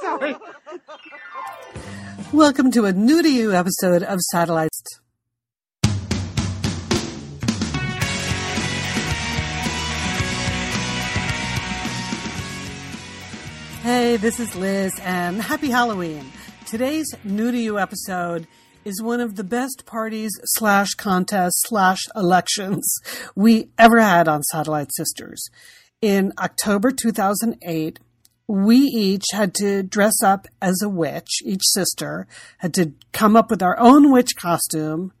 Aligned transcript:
Sorry. 0.00 0.34
Welcome 2.32 2.70
to 2.70 2.86
a 2.86 2.92
new 2.94 3.22
to 3.22 3.30
you 3.30 3.52
episode 3.52 4.02
of 4.02 4.18
Satellites. 4.30 4.80
Hey, 13.82 14.16
this 14.16 14.40
is 14.40 14.56
Liz, 14.56 14.98
and 15.02 15.42
happy 15.42 15.68
Halloween. 15.68 16.24
Today's 16.64 17.14
new 17.24 17.50
to 17.50 17.58
you 17.58 17.78
episode 17.78 18.46
is 18.86 19.02
one 19.02 19.20
of 19.20 19.36
the 19.36 19.44
best 19.44 19.84
parties 19.84 20.30
slash 20.44 20.94
contests 20.94 21.60
slash 21.66 22.00
elections 22.16 22.90
we 23.36 23.68
ever 23.76 24.00
had 24.00 24.28
on 24.28 24.42
Satellite 24.44 24.88
Sisters. 24.96 25.50
In 26.02 26.32
October 26.38 26.90
2008, 26.90 27.98
we 28.48 28.76
each 28.78 29.26
had 29.34 29.52
to 29.56 29.82
dress 29.82 30.22
up 30.24 30.48
as 30.62 30.80
a 30.80 30.88
witch. 30.88 31.28
Each 31.44 31.60
sister 31.62 32.26
had 32.58 32.72
to 32.74 32.92
come 33.12 33.36
up 33.36 33.50
with 33.50 33.62
our 33.62 33.78
own 33.78 34.10
witch 34.10 34.34
costume, 34.34 35.12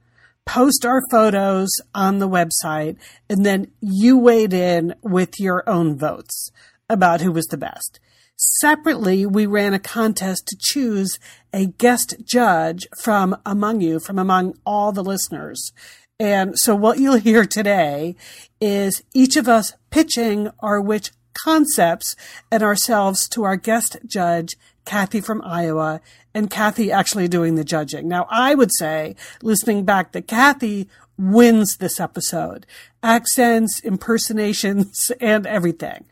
post 0.46 0.86
our 0.86 1.02
photos 1.10 1.68
on 1.94 2.18
the 2.18 2.28
website, 2.28 2.96
and 3.28 3.44
then 3.44 3.70
you 3.82 4.16
weighed 4.16 4.54
in 4.54 4.94
with 5.02 5.38
your 5.38 5.68
own 5.68 5.98
votes 5.98 6.50
about 6.88 7.20
who 7.20 7.30
was 7.30 7.46
the 7.48 7.58
best. 7.58 8.00
Separately, 8.36 9.26
we 9.26 9.44
ran 9.44 9.74
a 9.74 9.78
contest 9.78 10.46
to 10.46 10.56
choose 10.58 11.18
a 11.52 11.66
guest 11.66 12.14
judge 12.24 12.88
from 12.98 13.36
among 13.44 13.82
you, 13.82 14.00
from 14.00 14.18
among 14.18 14.54
all 14.64 14.92
the 14.92 15.04
listeners. 15.04 15.72
And 16.20 16.52
so 16.58 16.76
what 16.76 16.98
you'll 16.98 17.16
hear 17.16 17.46
today 17.46 18.14
is 18.60 19.02
each 19.14 19.36
of 19.36 19.48
us 19.48 19.72
pitching 19.88 20.50
our 20.60 20.78
witch 20.78 21.12
concepts 21.32 22.14
and 22.52 22.62
ourselves 22.62 23.26
to 23.30 23.44
our 23.44 23.56
guest 23.56 23.96
judge, 24.06 24.56
Kathy 24.84 25.22
from 25.22 25.40
Iowa, 25.42 26.02
and 26.34 26.50
Kathy 26.50 26.92
actually 26.92 27.26
doing 27.26 27.54
the 27.54 27.64
judging. 27.64 28.06
Now, 28.06 28.26
I 28.28 28.54
would 28.54 28.70
say, 28.70 29.16
listening 29.42 29.86
back, 29.86 30.12
that 30.12 30.28
Kathy 30.28 30.90
wins 31.20 31.76
this 31.76 32.00
episode. 32.00 32.66
Accents, 33.02 33.80
impersonations, 33.80 35.12
and 35.20 35.46
everything. 35.46 36.06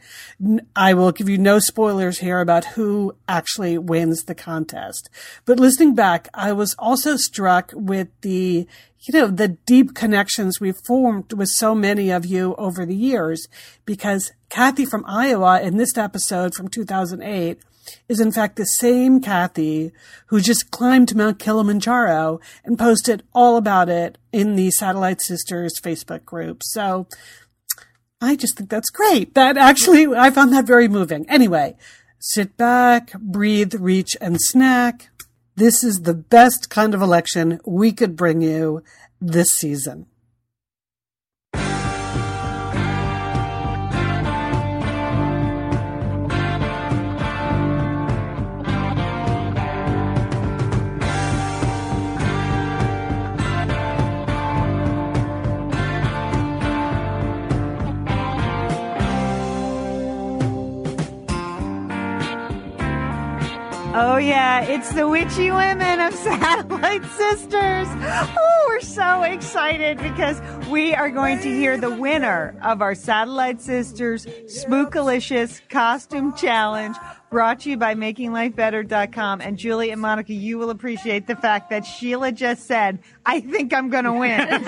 I 0.77 0.95
will 0.95 1.13
give 1.13 1.29
you 1.29 1.39
no 1.39 1.59
spoilers 1.59 2.19
here 2.19 2.41
about 2.41 2.65
who 2.77 3.17
actually 3.27 3.79
wins 3.79 4.25
the 4.25 4.35
contest. 4.35 5.09
But 5.45 5.59
listening 5.59 5.95
back, 5.95 6.29
I 6.35 6.53
was 6.53 6.75
also 6.79 7.17
struck 7.17 7.73
with 7.75 8.09
the, 8.21 8.67
you 9.01 9.15
know, 9.15 9.29
the 9.29 9.49
deep 9.49 9.95
connections 9.95 10.61
we've 10.61 10.81
formed 10.87 11.33
with 11.33 11.49
so 11.49 11.75
many 11.75 12.11
of 12.11 12.27
you 12.27 12.55
over 12.57 12.85
the 12.85 12.95
years 12.95 13.49
because 13.87 14.33
Kathy 14.51 14.85
from 14.85 15.05
Iowa 15.07 15.61
in 15.61 15.77
this 15.79 15.97
episode 15.97 16.55
from 16.55 16.69
2008 16.69 17.59
is 18.09 18.21
in 18.21 18.33
fact 18.33 18.57
the 18.57 18.65
same 18.65 19.21
Kathy 19.21 19.93
who 20.27 20.41
just 20.41 20.71
climbed 20.71 21.15
Mount 21.15 21.39
Kilimanjaro 21.39 22.41
and 22.65 22.79
posted 22.79 23.23
all 23.35 23.57
about 23.57 23.89
it 23.89 24.19
in 24.33 24.57
the 24.57 24.71
Satellite 24.71 25.21
Sisters 25.21 25.75
Facebook 25.83 26.25
group. 26.25 26.63
So 26.65 27.07
I 28.21 28.37
just 28.37 28.57
think 28.57 28.71
that's 28.71 28.91
great. 28.91 29.35
That 29.35 29.57
actually, 29.57 30.07
I 30.07 30.31
found 30.31 30.53
that 30.53 30.67
very 30.67 30.89
moving. 30.89 31.29
Anyway, 31.29 31.77
sit 32.19 32.57
back, 32.57 33.13
breathe, 33.15 33.75
reach, 33.75 34.17
and 34.21 34.41
snack. 34.41 35.11
This 35.55 35.85
is 35.85 36.01
the 36.01 36.15
best 36.15 36.71
kind 36.71 36.95
of 36.95 37.03
election 37.03 37.61
we 37.67 37.93
could 37.93 38.17
bring 38.17 38.41
you 38.43 38.83
this 39.21 39.49
season. 39.51 40.07
Oh, 64.01 64.17
yeah, 64.17 64.61
it's 64.61 64.93
the 64.93 65.09
witchy 65.09 65.51
women 65.51 65.99
of 65.99 66.15
Satellite 66.15 67.05
Sisters. 67.05 67.89
Oh, 67.91 68.65
we're 68.69 68.79
so 68.81 69.23
excited 69.23 69.99
because 69.99 70.41
we 70.69 70.95
are 70.95 71.11
going 71.11 71.41
to 71.41 71.49
hear 71.49 71.77
the 71.77 71.91
winner 71.91 72.57
of 72.63 72.81
our 72.81 72.95
Satellite 72.95 73.61
Sisters 73.61 74.25
Spookalicious 74.47 75.61
Costume 75.69 76.33
Challenge 76.35 76.97
brought 77.31 77.61
to 77.61 77.71
you 77.71 77.77
by 77.77 77.95
MakingLifeBetter.com. 77.95 79.41
And 79.41 79.59
Julie 79.59 79.91
and 79.91 80.01
Monica, 80.01 80.33
you 80.33 80.59
will 80.59 80.71
appreciate 80.71 81.27
the 81.27 81.37
fact 81.37 81.71
that 81.71 81.85
Sheila 81.85 82.33
just 82.33 82.67
said, 82.67 83.01
I 83.27 83.41
think 83.41 83.75
I'm 83.75 83.91
going 83.91 84.05
to 84.05 84.13
win. 84.13 84.39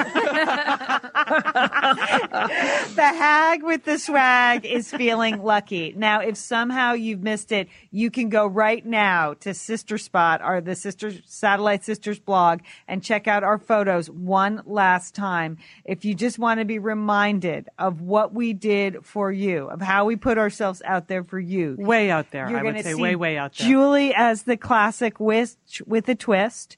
the 2.94 3.02
hag 3.02 3.62
with 3.62 3.84
the 3.84 3.98
swag 3.98 4.66
is 4.66 4.90
feeling 4.90 5.42
lucky. 5.42 5.94
Now, 5.96 6.20
if 6.20 6.36
somehow 6.36 6.92
you've 6.92 7.22
missed 7.22 7.52
it, 7.52 7.68
you 7.90 8.10
can 8.10 8.28
go 8.28 8.46
right 8.46 8.84
now 8.84 9.34
to 9.40 9.54
Sister 9.54 9.96
Spot 9.98 10.42
or 10.44 10.60
the 10.60 10.76
Sister 10.76 11.12
Satellite 11.24 11.84
Sisters 11.84 12.18
blog 12.18 12.60
and 12.86 13.02
check 13.02 13.26
out 13.26 13.42
our 13.42 13.58
photos 13.58 14.10
one 14.10 14.62
last 14.66 15.14
time. 15.14 15.58
If 15.84 16.04
you 16.04 16.14
just 16.14 16.38
want 16.38 16.60
to 16.60 16.66
be 16.66 16.78
reminded 16.78 17.68
of 17.78 18.00
what 18.02 18.34
we 18.34 18.52
did 18.52 19.04
for 19.04 19.32
you, 19.32 19.68
of 19.68 19.80
how 19.80 20.04
we 20.04 20.16
put 20.16 20.36
ourselves 20.38 20.82
out 20.84 21.08
there 21.08 21.24
for 21.24 21.40
you. 21.40 21.76
Way 21.78 22.10
out 22.10 22.30
there. 22.30 22.49
You're 22.50 22.60
I 22.60 22.62
would 22.62 22.82
say 22.82 22.94
see 22.94 23.00
way, 23.00 23.16
way 23.16 23.38
out 23.38 23.54
there. 23.56 23.68
Julie 23.68 24.14
as 24.14 24.42
the 24.42 24.56
classic 24.56 25.20
witch 25.20 25.82
with 25.86 26.08
a 26.08 26.14
twist. 26.14 26.76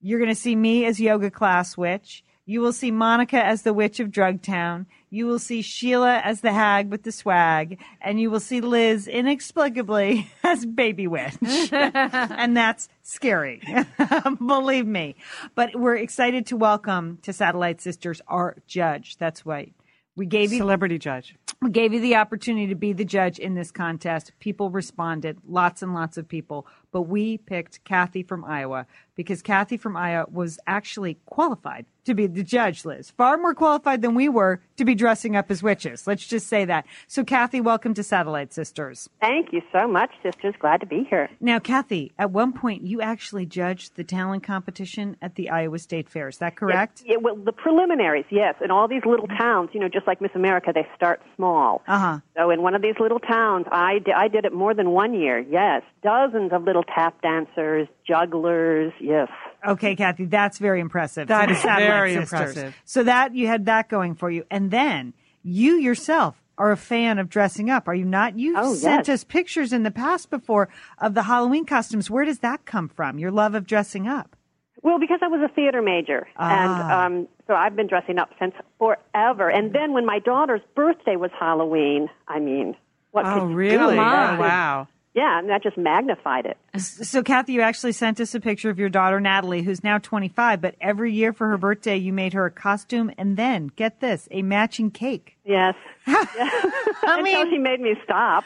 You're 0.00 0.18
going 0.18 0.30
to 0.30 0.34
see 0.34 0.54
me 0.54 0.84
as 0.84 1.00
yoga 1.00 1.30
class 1.30 1.76
witch. 1.76 2.24
You 2.46 2.60
will 2.60 2.74
see 2.74 2.90
Monica 2.90 3.42
as 3.42 3.62
the 3.62 3.72
witch 3.72 4.00
of 4.00 4.10
Drugtown. 4.10 4.84
You 5.08 5.26
will 5.26 5.38
see 5.38 5.62
Sheila 5.62 6.18
as 6.18 6.42
the 6.42 6.52
hag 6.52 6.90
with 6.90 7.04
the 7.04 7.12
swag. 7.12 7.80
And 8.02 8.20
you 8.20 8.30
will 8.30 8.40
see 8.40 8.60
Liz 8.60 9.08
inexplicably 9.08 10.30
as 10.44 10.66
baby 10.66 11.06
witch. 11.06 11.32
and 11.72 12.54
that's 12.54 12.90
scary. 13.02 13.62
Believe 14.46 14.86
me. 14.86 15.16
But 15.54 15.74
we're 15.74 15.96
excited 15.96 16.46
to 16.46 16.56
welcome 16.58 17.18
to 17.22 17.32
Satellite 17.32 17.80
Sisters 17.80 18.20
our 18.28 18.56
judge. 18.66 19.16
That's 19.16 19.46
right. 19.46 19.72
We 20.16 20.26
gave 20.26 20.52
you 20.52 20.58
Celebrity 20.58 20.98
judge. 20.98 21.36
we 21.60 21.70
gave 21.70 21.92
you 21.92 22.00
the 22.00 22.14
opportunity 22.16 22.68
to 22.68 22.74
be 22.74 22.92
the 22.92 23.04
judge 23.04 23.38
in 23.38 23.54
this 23.54 23.72
contest. 23.72 24.32
People 24.38 24.70
responded, 24.70 25.38
lots 25.46 25.82
and 25.82 25.92
lots 25.92 26.16
of 26.16 26.28
people, 26.28 26.66
but 26.94 27.08
we 27.08 27.38
picked 27.38 27.82
Kathy 27.82 28.22
from 28.22 28.44
Iowa 28.44 28.86
because 29.16 29.42
Kathy 29.42 29.76
from 29.76 29.96
Iowa 29.96 30.26
was 30.30 30.60
actually 30.64 31.18
qualified 31.26 31.86
to 32.04 32.14
be 32.14 32.26
the 32.26 32.42
judge, 32.42 32.84
Liz. 32.84 33.10
Far 33.10 33.36
more 33.38 33.54
qualified 33.54 34.02
than 34.02 34.14
we 34.14 34.28
were 34.28 34.60
to 34.76 34.84
be 34.84 34.94
dressing 34.94 35.36
up 35.36 35.50
as 35.50 35.62
witches. 35.62 36.06
Let's 36.06 36.26
just 36.26 36.46
say 36.46 36.64
that. 36.66 36.86
So, 37.06 37.24
Kathy, 37.24 37.60
welcome 37.60 37.94
to 37.94 38.02
Satellite 38.02 38.52
Sisters. 38.52 39.08
Thank 39.20 39.52
you 39.52 39.62
so 39.72 39.88
much, 39.88 40.10
sisters. 40.22 40.54
Glad 40.58 40.80
to 40.80 40.86
be 40.86 41.06
here. 41.08 41.30
Now, 41.40 41.58
Kathy, 41.58 42.12
at 42.18 42.30
one 42.30 42.52
point 42.52 42.82
you 42.82 43.00
actually 43.00 43.46
judged 43.46 43.96
the 43.96 44.04
talent 44.04 44.42
competition 44.42 45.16
at 45.22 45.34
the 45.36 45.50
Iowa 45.50 45.78
State 45.78 46.08
Fair. 46.08 46.28
Is 46.28 46.38
that 46.38 46.56
correct? 46.56 47.02
Yeah, 47.06 47.16
well, 47.16 47.36
the 47.36 47.52
preliminaries, 47.52 48.26
yes. 48.30 48.54
In 48.62 48.70
all 48.70 48.86
these 48.86 49.04
little 49.06 49.28
towns, 49.28 49.70
you 49.72 49.80
know, 49.80 49.88
just 49.88 50.06
like 50.06 50.20
Miss 50.20 50.32
America, 50.34 50.72
they 50.74 50.86
start 50.94 51.22
small. 51.36 51.82
Uh 51.88 51.98
huh. 51.98 52.18
So 52.36 52.50
in 52.50 52.62
one 52.62 52.74
of 52.74 52.82
these 52.82 52.96
little 53.00 53.20
towns, 53.20 53.66
I, 53.72 54.00
I 54.14 54.28
did 54.28 54.44
it 54.44 54.52
more 54.52 54.74
than 54.74 54.90
one 54.90 55.14
year, 55.14 55.38
yes. 55.38 55.82
Dozens 56.02 56.52
of 56.52 56.64
little 56.64 56.83
tap 56.84 57.20
dancers, 57.22 57.88
jugglers, 58.06 58.92
yes. 59.00 59.28
Okay, 59.66 59.96
Kathy, 59.96 60.26
that's 60.26 60.58
very 60.58 60.80
impressive. 60.80 61.28
That 61.28 61.42
To 61.46 61.52
the 61.52 61.52
is 61.54 61.62
Satellite 61.62 61.88
very 61.88 62.14
Sisters. 62.14 62.32
impressive. 62.40 62.76
So 62.84 63.04
that 63.04 63.34
you 63.34 63.46
had 63.46 63.66
that 63.66 63.88
going 63.88 64.14
for 64.14 64.30
you, 64.30 64.44
and 64.50 64.70
then 64.70 65.14
you 65.42 65.76
yourself 65.76 66.40
are 66.56 66.70
a 66.70 66.76
fan 66.76 67.18
of 67.18 67.28
dressing 67.28 67.68
up, 67.70 67.88
are 67.88 67.94
you 67.94 68.04
not? 68.04 68.38
You've 68.38 68.56
Oh, 68.58 68.74
sent 68.74 69.08
yes. 69.08 69.14
us 69.22 69.24
pictures 69.24 69.72
in 69.72 69.82
the 69.82 69.90
past 69.90 70.30
before 70.30 70.68
of 70.98 71.14
the 71.14 71.24
Halloween 71.24 71.64
costumes. 71.64 72.08
Where 72.10 72.24
does 72.24 72.38
that 72.40 72.64
come 72.64 72.88
from? 72.88 73.18
Your 73.18 73.32
love 73.32 73.54
of 73.54 73.66
dressing 73.66 74.06
up? 74.06 74.36
Well, 74.82 74.98
because 75.00 75.18
I 75.22 75.28
was 75.28 75.40
a 75.40 75.52
theater 75.52 75.80
major, 75.82 76.28
and 76.38 76.72
Ah. 76.82 77.06
um, 77.06 77.28
so 77.46 77.54
I've 77.54 77.74
been 77.74 77.86
dressing 77.88 78.18
up 78.18 78.30
since 78.38 78.54
forever. 78.78 79.48
And 79.50 79.72
then 79.72 79.92
when 79.94 80.04
my 80.04 80.18
daughter's 80.18 80.60
birthday 80.76 81.16
was 81.16 81.30
Halloween, 81.40 82.08
I 82.28 82.38
mean, 82.38 82.76
what 83.10 83.24
Oh, 83.24 83.40
could 83.40 83.50
you 83.50 83.56
really? 83.56 83.94
do? 83.96 84.00
Oh, 84.00 84.36
wow. 84.38 84.88
Yeah, 85.14 85.38
and 85.38 85.48
that 85.48 85.62
just 85.62 85.78
magnified 85.78 86.44
it. 86.44 86.56
So, 86.80 87.22
Kathy, 87.22 87.52
you 87.52 87.60
actually 87.60 87.92
sent 87.92 88.18
us 88.18 88.34
a 88.34 88.40
picture 88.40 88.68
of 88.68 88.80
your 88.80 88.88
daughter 88.88 89.20
Natalie, 89.20 89.62
who's 89.62 89.84
now 89.84 89.98
25. 89.98 90.60
But 90.60 90.74
every 90.80 91.12
year 91.12 91.32
for 91.32 91.48
her 91.48 91.56
birthday, 91.56 91.96
you 91.96 92.12
made 92.12 92.32
her 92.32 92.46
a 92.46 92.50
costume, 92.50 93.12
and 93.16 93.36
then 93.36 93.70
get 93.76 94.00
this, 94.00 94.26
a 94.32 94.42
matching 94.42 94.90
cake. 94.90 95.36
Yes. 95.46 95.74
I 96.06 96.86
Until 97.02 97.22
mean- 97.22 97.50
she 97.50 97.58
made 97.58 97.78
me 97.80 97.94
stop. 98.02 98.44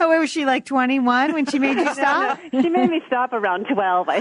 Oh, 0.00 0.18
was 0.18 0.30
she 0.30 0.46
like 0.46 0.64
21 0.64 1.34
when 1.34 1.44
she 1.44 1.58
made 1.58 1.76
you 1.76 1.92
stop? 1.92 2.40
She 2.50 2.70
made 2.70 2.88
me 2.88 3.02
stop 3.06 3.34
around 3.34 3.66
12, 3.66 4.08
I 4.08 4.20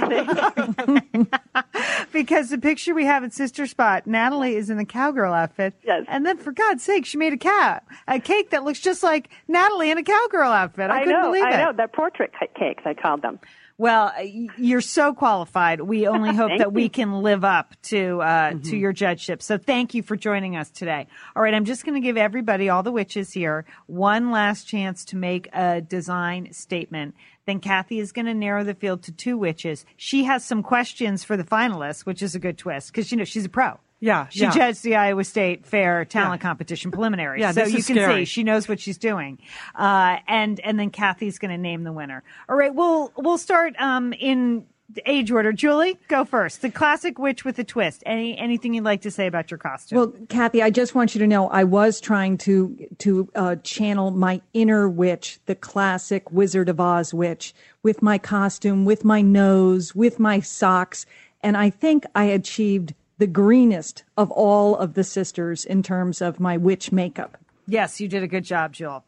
think. 1.16 1.30
because 2.12 2.50
the 2.50 2.58
picture 2.58 2.94
we 2.94 3.06
have 3.06 3.24
at 3.24 3.32
Sister 3.34 3.66
Spot, 3.66 4.06
Natalie 4.08 4.56
is 4.56 4.70
in 4.70 4.78
the 4.78 4.86
cowgirl 4.86 5.34
outfit. 5.34 5.74
Yes. 5.86 6.04
And 6.10 6.26
then, 6.26 6.38
for 6.38 6.52
God's 6.52 6.84
sake, 6.84 7.06
she 7.06 7.18
made 7.18 7.32
a 7.34 7.38
cat, 7.38 7.86
a 8.08 8.20
cake 8.20 8.50
that 8.52 8.64
looks 8.64 8.80
just 8.80 9.04
like 9.04 9.30
Natalie 9.48 9.90
in 9.92 9.98
a 9.98 10.04
cowgirl 10.04 10.52
outfit. 10.52 10.90
I, 10.92 11.00
couldn't 11.00 11.14
know, 11.14 11.28
believe 11.28 11.44
I 11.46 11.54
it. 11.54 11.58
know. 11.58 11.74
They're 11.76 11.88
portrait 11.88 12.32
ca- 12.38 12.48
cakes, 12.58 12.84
I 12.86 12.94
called 12.94 13.22
them. 13.22 13.40
Well, 13.80 14.12
you're 14.58 14.82
so 14.82 15.14
qualified. 15.14 15.82
We 15.82 16.08
only 16.14 16.34
hope 16.34 16.58
that 16.58 16.74
we 16.74 16.90
can 16.90 17.22
live 17.22 17.44
up 17.44 17.76
to 17.84 18.22
uh, 18.22 18.38
Mm-hmm. 18.48 18.62
to 18.70 18.78
your 18.78 18.94
judgeship. 18.94 19.42
So 19.44 19.58
thank 19.58 19.94
you 19.94 20.02
for 20.02 20.16
joining 20.16 20.56
us 20.56 20.70
today. 20.70 21.08
All 21.36 21.44
right, 21.44 21.54
I'm 21.54 21.66
just 21.66 21.86
going 21.86 21.96
to 21.96 22.06
give 22.06 22.18
everybody, 22.18 22.70
all 22.70 22.82
the 22.84 22.92
witches 22.92 23.32
here, 23.34 23.66
one 23.88 24.32
last 24.32 24.64
chance 24.68 25.06
to 25.06 25.16
make 25.18 25.48
a 25.54 25.82
design 25.82 26.54
statement. 26.54 27.16
Then 27.46 27.60
Kathy 27.60 28.00
is 28.00 28.12
going 28.12 28.26
to 28.26 28.34
narrow 28.34 28.64
the 28.64 28.74
field 28.74 29.04
to 29.04 29.12
two 29.12 29.38
witches. 29.38 29.86
She 29.96 30.24
has 30.26 30.44
some 30.44 30.64
questions 30.64 31.24
for 31.24 31.38
the 31.38 31.44
finalists, 31.44 32.06
which 32.06 32.22
is 32.22 32.36
a 32.36 32.40
good 32.40 32.58
twist 32.58 32.92
because 32.92 33.12
you 33.12 33.18
know 33.18 33.24
she's 33.26 33.46
a 33.46 33.50
pro. 33.50 33.80
Yeah, 34.00 34.28
she 34.30 34.42
yeah. 34.42 34.52
judged 34.52 34.84
the 34.84 34.96
Iowa 34.96 35.24
State 35.24 35.66
Fair 35.66 36.06
talent 36.06 36.42
competition 36.42 36.92
preliminary. 36.92 37.42
Yeah, 37.42 37.52
so 37.52 37.62
this 37.62 37.72
you 37.74 37.80
is 37.80 37.88
can 37.88 37.96
scary. 37.96 38.22
see 38.22 38.26
she 38.26 38.44
knows 38.44 38.68
what 38.68 38.80
she's 38.80 38.98
doing. 38.98 39.40
Uh, 39.74 40.18
and 40.28 40.60
and 40.60 40.80
then 40.80 40.92
Kathy's 40.92 41.40
going 41.40 41.52
to 41.52 41.58
name 41.58 41.84
the 41.84 41.92
winner. 41.92 42.24
All 42.48 42.56
right, 42.56 42.74
we'll 42.74 43.12
we'll 43.18 43.40
start 43.40 43.76
um, 43.80 44.14
in 44.14 44.66
age 45.06 45.32
order. 45.32 45.52
Julie, 45.52 45.98
go 46.08 46.24
first. 46.24 46.62
The 46.62 46.70
classic 46.70 47.20
witch 47.20 47.44
with 47.44 47.60
a 47.60 47.64
twist. 47.64 48.04
Any 48.06 48.38
anything 48.38 48.74
you'd 48.74 48.84
like 48.84 49.02
to 49.02 49.12
say 49.12 49.28
about 49.28 49.52
your 49.52 49.58
costume? 49.58 49.98
Well, 49.98 50.14
Kathy, 50.30 50.62
I 50.62 50.70
just 50.70 50.96
want 50.96 51.16
you 51.16 51.20
to 51.20 51.28
know 51.28 51.50
I 51.50 51.64
was 51.64 52.00
trying 52.00 52.38
to 52.40 52.88
to 53.00 53.30
uh, 53.36 53.56
channel 53.58 54.12
my 54.12 54.42
inner 54.54 54.88
witch, 54.88 55.40
the 55.46 55.56
classic 55.56 56.32
Wizard 56.32 56.70
of 56.70 56.80
Oz 56.80 57.14
witch, 57.14 57.54
with 57.84 58.02
my 58.02 58.18
costume, 58.18 58.86
with 58.86 59.04
my 59.04 59.22
nose, 59.22 59.96
with 59.96 60.20
my 60.20 60.40
socks, 60.40 61.06
and 61.42 61.58
I 61.58 61.70
think 61.70 62.06
I 62.16 62.26
achieved 62.26 62.94
the 63.18 63.28
greenest 63.28 64.04
of 64.16 64.30
all 64.32 64.76
of 64.76 64.94
the 64.94 65.04
sisters 65.04 65.66
in 65.66 65.82
terms 65.84 66.22
of 66.22 66.40
my 66.40 66.58
witch 66.58 66.92
makeup. 66.92 67.38
yes, 67.68 68.00
you 68.00 68.08
did 68.08 68.24
a 68.24 68.28
good 68.28 68.44
job, 68.44 68.74
Jewel. 68.74 69.04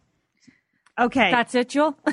Okay. 0.99 1.31
That's 1.31 1.55
it, 1.55 1.69
Jewel? 1.69 1.95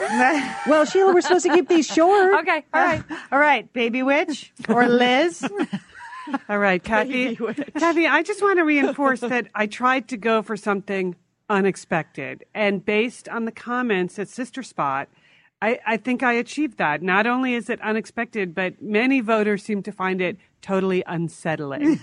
Well, 0.69 0.85
Sheila, 0.85 1.13
we're 1.15 1.21
supposed 1.21 1.45
to 1.47 1.53
keep 1.53 1.69
these 1.69 1.87
short. 1.87 2.35
okay, 2.41 2.65
all 2.75 2.83
right. 2.85 3.03
all 3.33 3.39
right, 3.39 3.73
baby 3.73 4.03
witch 4.03 4.53
or 4.69 4.89
Liz. 4.89 5.45
All 6.49 6.59
right, 6.59 6.83
Kathy. 6.83 7.37
Kathy, 7.37 8.09
I 8.09 8.25
just 8.25 8.43
want 8.43 8.59
to 8.59 8.65
reinforce 8.65 9.21
that 9.21 9.47
I 9.55 9.69
tried 9.69 10.09
to 10.09 10.17
go 10.17 10.43
for 10.43 10.57
something 10.57 11.15
unexpected. 11.49 12.45
And 12.53 12.85
based 12.85 13.29
on 13.29 13.45
the 13.45 13.53
comments 13.53 14.19
at 14.19 14.29
Sister 14.29 14.65
Spot, 14.65 15.09
I, 15.63 15.79
I 15.87 15.97
think 15.97 16.23
I 16.23 16.35
achieved 16.35 16.79
that. 16.79 17.03
Not 17.03 17.27
only 17.27 17.55
is 17.55 17.71
it 17.71 17.81
unexpected, 17.81 18.55
but 18.55 18.83
many 18.83 19.21
voters 19.21 19.63
seem 19.63 19.83
to 19.85 19.93
find 19.93 20.21
it 20.21 20.37
totally 20.61 21.03
unsettling. 21.07 21.99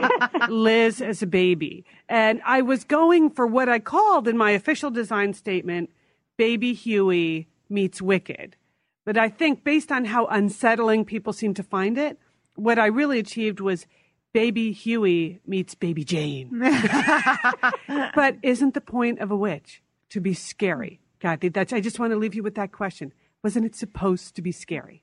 Liz 0.48 1.00
as 1.00 1.22
a 1.22 1.26
baby. 1.26 1.84
And 2.08 2.42
I 2.44 2.62
was 2.62 2.84
going 2.84 3.30
for 3.30 3.46
what 3.46 3.68
I 3.68 3.78
called 3.78 4.28
in 4.28 4.36
my 4.36 4.50
official 4.50 4.90
design 4.90 5.32
statement 5.32 5.90
Baby 6.36 6.74
Huey 6.74 7.48
meets 7.70 8.02
Wicked. 8.02 8.56
But 9.04 9.16
I 9.16 9.30
think 9.30 9.64
based 9.64 9.90
on 9.90 10.04
how 10.04 10.26
unsettling 10.26 11.06
people 11.06 11.32
seem 11.32 11.54
to 11.54 11.62
find 11.62 11.96
it, 11.96 12.18
what 12.56 12.78
I 12.78 12.86
really 12.86 13.18
achieved 13.18 13.60
was 13.60 13.86
Baby 14.34 14.72
Huey 14.72 15.40
meets 15.46 15.74
Baby 15.74 16.04
Jane. 16.04 16.50
but 18.14 18.36
isn't 18.42 18.74
the 18.74 18.82
point 18.82 19.20
of 19.20 19.30
a 19.30 19.36
witch 19.36 19.82
to 20.10 20.20
be 20.20 20.34
scary? 20.34 21.00
Kathy, 21.20 21.48
that's, 21.48 21.72
I 21.72 21.80
just 21.80 21.98
want 21.98 22.12
to 22.12 22.18
leave 22.18 22.34
you 22.34 22.42
with 22.42 22.54
that 22.54 22.72
question. 22.72 23.12
Wasn't 23.42 23.64
it 23.64 23.74
supposed 23.74 24.34
to 24.36 24.42
be 24.42 24.52
scary? 24.52 25.02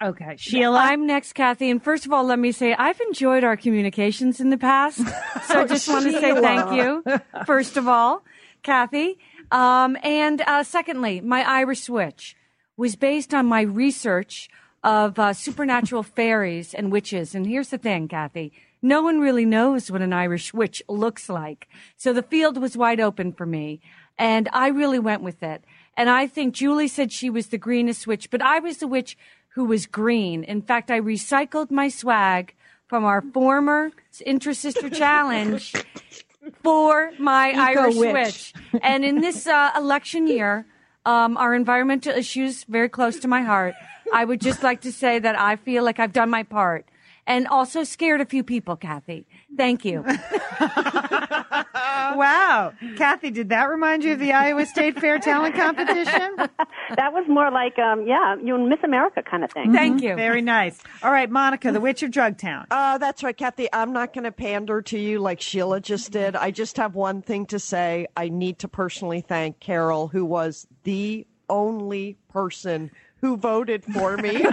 Okay, 0.00 0.36
Sheila. 0.36 0.78
I'm 0.78 1.06
next, 1.06 1.32
Kathy. 1.32 1.70
And 1.70 1.82
first 1.82 2.06
of 2.06 2.12
all, 2.12 2.24
let 2.24 2.38
me 2.38 2.52
say 2.52 2.72
I've 2.72 3.00
enjoyed 3.00 3.42
our 3.42 3.56
communications 3.56 4.40
in 4.40 4.50
the 4.50 4.58
past. 4.58 5.00
So 5.48 5.60
I 5.60 5.66
just 5.66 5.88
want 5.88 6.04
to 6.04 6.12
say 6.12 6.34
thank 6.34 6.72
you, 6.74 7.02
first 7.46 7.78
of 7.78 7.88
all, 7.88 8.22
Kathy. 8.62 9.18
Um, 9.50 9.96
and 10.02 10.42
uh, 10.42 10.62
secondly, 10.62 11.22
my 11.22 11.42
Irish 11.42 11.88
witch 11.88 12.36
was 12.76 12.96
based 12.96 13.32
on 13.32 13.46
my 13.46 13.62
research 13.62 14.50
of 14.84 15.18
uh, 15.18 15.32
supernatural 15.32 16.02
fairies 16.16 16.74
and 16.74 16.92
witches. 16.92 17.34
And 17.34 17.46
here's 17.46 17.70
the 17.70 17.78
thing, 17.78 18.08
Kathy. 18.08 18.52
No 18.82 19.02
one 19.02 19.20
really 19.20 19.46
knows 19.46 19.90
what 19.90 20.02
an 20.02 20.12
Irish 20.12 20.52
witch 20.52 20.82
looks 20.88 21.28
like. 21.28 21.66
So 21.96 22.12
the 22.12 22.22
field 22.22 22.60
was 22.60 22.76
wide 22.76 23.00
open 23.00 23.32
for 23.32 23.46
me. 23.46 23.80
And 24.18 24.48
I 24.52 24.68
really 24.68 24.98
went 24.98 25.22
with 25.22 25.42
it. 25.42 25.64
And 25.96 26.10
I 26.10 26.26
think 26.26 26.54
Julie 26.54 26.88
said 26.88 27.12
she 27.12 27.30
was 27.30 27.48
the 27.48 27.58
greenest 27.58 28.06
witch, 28.06 28.30
but 28.30 28.42
I 28.42 28.58
was 28.58 28.78
the 28.78 28.86
witch 28.86 29.16
who 29.50 29.64
was 29.64 29.86
green. 29.86 30.44
In 30.44 30.62
fact, 30.62 30.90
I 30.90 31.00
recycled 31.00 31.70
my 31.70 31.88
swag 31.88 32.54
from 32.86 33.04
our 33.04 33.20
former 33.20 33.90
Intra-Sister 34.24 34.90
Challenge 34.90 35.72
for 36.62 37.12
my 37.18 37.50
Irish 37.50 37.96
witch. 37.96 38.12
witch. 38.12 38.54
And 38.82 39.04
in 39.04 39.20
this 39.20 39.46
uh, 39.46 39.70
election 39.76 40.26
year, 40.26 40.66
um, 41.04 41.36
our 41.36 41.54
environmental 41.54 42.12
issues 42.12 42.64
very 42.64 42.88
close 42.88 43.18
to 43.20 43.28
my 43.28 43.42
heart. 43.42 43.74
I 44.12 44.24
would 44.24 44.40
just 44.40 44.62
like 44.62 44.82
to 44.82 44.92
say 44.92 45.18
that 45.18 45.38
I 45.38 45.56
feel 45.56 45.84
like 45.84 45.98
I've 45.98 46.12
done 46.12 46.30
my 46.30 46.42
part. 46.42 46.86
And 47.28 47.46
also 47.46 47.84
scared 47.84 48.22
a 48.22 48.24
few 48.24 48.42
people, 48.42 48.74
Kathy. 48.74 49.26
Thank 49.54 49.84
you. 49.84 50.02
wow, 52.16 52.72
Kathy, 52.96 53.30
did 53.30 53.50
that 53.50 53.68
remind 53.68 54.02
you 54.02 54.14
of 54.14 54.18
the 54.18 54.32
Iowa 54.32 54.64
State 54.64 54.98
Fair 54.98 55.18
talent 55.18 55.54
competition? 55.54 56.36
That 56.96 57.12
was 57.12 57.26
more 57.28 57.50
like, 57.50 57.78
um, 57.78 58.06
yeah, 58.06 58.34
you 58.36 58.46
know, 58.46 58.66
Miss 58.66 58.78
America 58.82 59.22
kind 59.22 59.44
of 59.44 59.52
thing. 59.52 59.74
Thank 59.74 60.00
you. 60.00 60.16
Very 60.16 60.40
nice. 60.40 60.80
All 61.02 61.12
right, 61.12 61.28
Monica, 61.30 61.70
the 61.70 61.82
Witch 61.82 62.02
of 62.02 62.10
Drugtown. 62.10 62.64
Uh, 62.70 62.96
that's 62.96 63.22
right, 63.22 63.36
Kathy. 63.36 63.68
I'm 63.74 63.92
not 63.92 64.14
going 64.14 64.24
to 64.24 64.32
pander 64.32 64.80
to 64.80 64.98
you 64.98 65.18
like 65.18 65.42
Sheila 65.42 65.82
just 65.82 66.10
did. 66.12 66.34
I 66.34 66.50
just 66.50 66.78
have 66.78 66.94
one 66.94 67.20
thing 67.20 67.44
to 67.46 67.58
say. 67.58 68.06
I 68.16 68.30
need 68.30 68.58
to 68.60 68.68
personally 68.68 69.20
thank 69.20 69.60
Carol, 69.60 70.08
who 70.08 70.24
was 70.24 70.66
the 70.84 71.26
only 71.50 72.16
person 72.30 72.90
who 73.20 73.36
voted 73.36 73.84
for 73.84 74.16
me. 74.16 74.46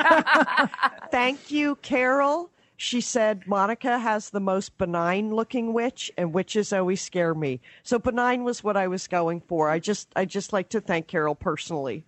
thank 1.12 1.52
you, 1.52 1.76
Carol. 1.78 2.52
She 2.78 3.00
said 3.00 3.48
Monica 3.48 4.00
has 4.00 4.30
the 4.30 4.40
most 4.40 4.78
benign 4.78 5.34
looking 5.34 5.74
witch 5.74 6.12
and 6.18 6.34
witches 6.34 6.74
always 6.74 7.02
scare 7.02 7.34
me. 7.34 7.62
So 7.84 8.00
benign 8.00 8.44
was 8.44 8.64
what 8.64 8.76
I 8.76 8.88
was 8.88 9.08
going 9.08 9.42
for. 9.42 9.70
I 9.70 9.80
just 9.80 10.10
I 10.16 10.26
just 10.26 10.52
like 10.52 10.70
to 10.70 10.82
thank 10.82 11.08
Carol 11.08 11.36
personally. 11.36 12.06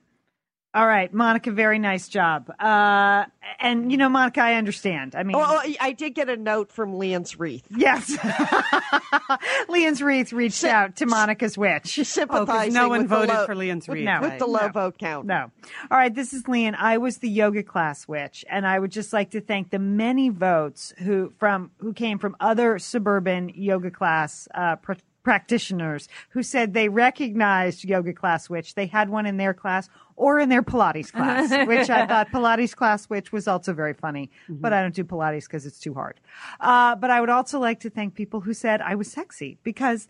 All 0.77 0.85
right, 0.85 1.11
Monica, 1.11 1.49
very 1.51 1.79
nice 1.79 2.07
job. 2.07 2.51
Uh, 2.59 3.25
and 3.59 3.91
you 3.91 3.97
know, 3.97 4.09
Monica, 4.09 4.41
I 4.41 4.53
understand. 4.53 5.15
I 5.15 5.23
mean, 5.23 5.35
Oh, 5.35 5.41
oh, 5.43 5.73
I 5.81 5.91
did 5.93 6.11
get 6.13 6.29
a 6.29 6.37
note 6.37 6.71
from 6.71 6.99
Lian's 6.99 7.39
Wreath. 7.39 7.65
yes. 7.75 8.15
Lian's 9.69 10.03
Wreath 10.03 10.31
reached 10.33 10.63
out 10.63 10.97
to 10.97 11.07
Monica's 11.07 11.57
witch. 11.57 11.87
She's 11.87 12.07
sympathizing 12.09 12.73
no 12.73 12.89
one 12.89 13.07
voted 13.07 13.29
low- 13.33 13.45
for 13.47 13.55
Lian's 13.55 13.87
with- 13.87 13.95
Wreath, 13.95 14.05
No. 14.05 14.19
with 14.21 14.37
the 14.37 14.45
low 14.45 14.67
vote 14.69 14.99
count. 14.99 15.25
No. 15.25 15.51
All 15.89 15.97
right, 15.97 16.13
this 16.13 16.31
is 16.31 16.47
Lian. 16.47 16.75
I 16.75 16.99
was 16.99 17.17
the 17.17 17.29
yoga 17.29 17.63
class 17.63 18.07
witch, 18.07 18.45
and 18.47 18.67
I 18.67 18.77
would 18.77 18.91
just 18.91 19.13
like 19.13 19.31
to 19.31 19.41
thank 19.41 19.71
the 19.71 19.79
many 19.79 20.29
votes 20.29 20.93
who 20.99 21.33
from 21.39 21.71
who 21.79 21.91
came 21.93 22.19
from 22.19 22.35
other 22.39 22.77
suburban 22.77 23.49
yoga 23.55 23.89
class 23.89 24.47
uh, 24.53 24.75
pr- 24.75 24.93
practitioners 25.23 26.07
who 26.29 26.41
said 26.41 26.73
they 26.73 26.87
recognized 26.87 27.83
yoga 27.83 28.13
class 28.13 28.49
witch. 28.49 28.75
They 28.75 28.85
had 28.85 29.09
one 29.09 29.25
in 29.25 29.37
their 29.37 29.53
class 29.53 29.89
or 30.17 30.39
in 30.39 30.49
their 30.49 30.63
Pilates 30.63 31.11
class, 31.13 31.49
which 31.67 31.89
I 31.89 32.05
thought 32.05 32.29
Pilates 32.31 32.75
class 32.75 33.05
which 33.05 33.31
was 33.31 33.47
also 33.47 33.71
very 33.71 33.93
funny. 33.93 34.29
But 34.49 34.73
I 34.73 34.81
don't 34.81 34.93
do 34.93 35.05
Pilates 35.05 35.43
because 35.45 35.65
it's 35.65 35.79
too 35.79 35.93
hard. 35.93 36.19
Uh, 36.59 36.95
but 36.95 37.09
I 37.09 37.21
would 37.21 37.29
also 37.29 37.59
like 37.59 37.79
to 37.81 37.89
thank 37.89 38.15
people 38.15 38.41
who 38.41 38.53
said 38.53 38.81
I 38.81 38.95
was 38.95 39.09
sexy 39.09 39.57
because 39.63 40.07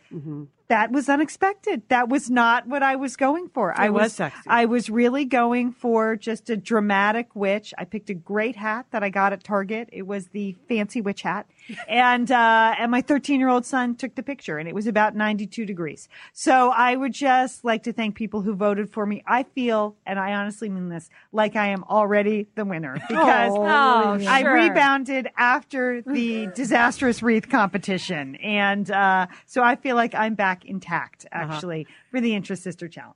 that 0.69 0.91
was 0.91 1.07
unexpected. 1.07 1.83
That 1.89 2.09
was 2.09 2.29
not 2.29 2.67
what 2.67 2.83
I 2.83 2.95
was 2.95 3.15
going 3.15 3.49
for. 3.49 3.73
I 3.79 3.89
was 3.89 4.03
was 4.03 4.13
sexy. 4.13 4.41
I 4.47 4.65
was 4.65 4.89
really 4.89 5.25
going 5.25 5.71
for 5.71 6.15
just 6.15 6.49
a 6.49 6.57
dramatic 6.57 7.35
witch. 7.35 7.73
I 7.77 7.85
picked 7.85 8.09
a 8.09 8.13
great 8.13 8.55
hat 8.55 8.85
that 8.91 9.03
I 9.03 9.09
got 9.09 9.33
at 9.33 9.43
Target. 9.43 9.89
It 9.91 10.05
was 10.05 10.27
the 10.27 10.55
fancy 10.67 11.01
witch 11.01 11.21
hat. 11.21 11.47
And, 11.89 12.31
uh, 12.31 12.75
and 12.79 12.91
my 12.91 13.01
13 13.01 13.41
year 13.41 13.49
old 13.49 13.65
son 13.65 13.95
took 13.95 14.15
the 14.15 14.23
picture 14.23 14.57
and 14.57 14.69
it 14.69 14.75
was 14.75 14.87
about 14.87 15.15
92 15.17 15.65
degrees. 15.65 16.07
So 16.31 16.69
I 16.69 16.95
would 16.95 17.11
just 17.11 17.65
like 17.65 17.83
to 17.83 17.91
thank 17.91 18.15
people 18.15 18.41
who 18.41 18.55
voted 18.55 18.89
for 18.89 19.05
me. 19.05 19.21
I 19.27 19.43
feel, 19.43 19.96
and 20.05 20.19
I 20.19 20.33
honestly 20.33 20.69
mean 20.69 20.89
this, 20.89 21.09
like 21.31 21.55
I 21.55 21.67
am 21.67 21.83
already 21.85 22.47
the 22.55 22.65
winner 22.65 22.93
because 23.09 23.51
Oh, 23.55 24.17
I 24.27 24.41
sure. 24.41 24.53
rebounded 24.53 25.29
after 25.37 26.01
the 26.01 26.47
disastrous 26.55 27.21
wreath 27.23 27.49
competition. 27.49 28.35
And, 28.37 28.89
uh, 28.91 29.27
so 29.45 29.63
I 29.63 29.75
feel 29.75 29.95
like 29.95 30.13
I'm 30.15 30.35
back 30.35 30.65
intact 30.65 31.25
actually 31.31 31.87
for 32.11 32.21
the 32.21 32.33
Interest 32.35 32.61
Sister 32.63 32.87
Challenge. 32.87 33.15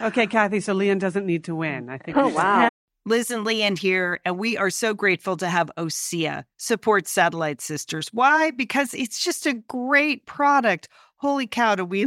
Okay, 0.00 0.26
Kathy, 0.26 0.60
so 0.60 0.74
Lian 0.74 0.98
doesn't 0.98 1.26
need 1.26 1.44
to 1.44 1.54
win. 1.54 1.88
I 1.88 1.98
think. 1.98 2.16
Oh, 2.16 2.28
wow. 2.28 2.68
Liz 3.06 3.30
and 3.30 3.44
Lian 3.44 3.76
here, 3.76 4.18
and 4.24 4.38
we 4.38 4.56
are 4.56 4.70
so 4.70 4.94
grateful 4.94 5.36
to 5.36 5.46
have 5.48 5.70
OSEA 5.76 6.44
support 6.56 7.06
Satellite 7.06 7.60
Sisters. 7.60 8.08
Why? 8.14 8.50
Because 8.50 8.94
it's 8.94 9.22
just 9.22 9.44
a 9.46 9.52
great 9.54 10.24
product. 10.24 10.88
holy 11.16 11.46
cow, 11.46 11.74
do 11.74 11.84
we 11.84 12.06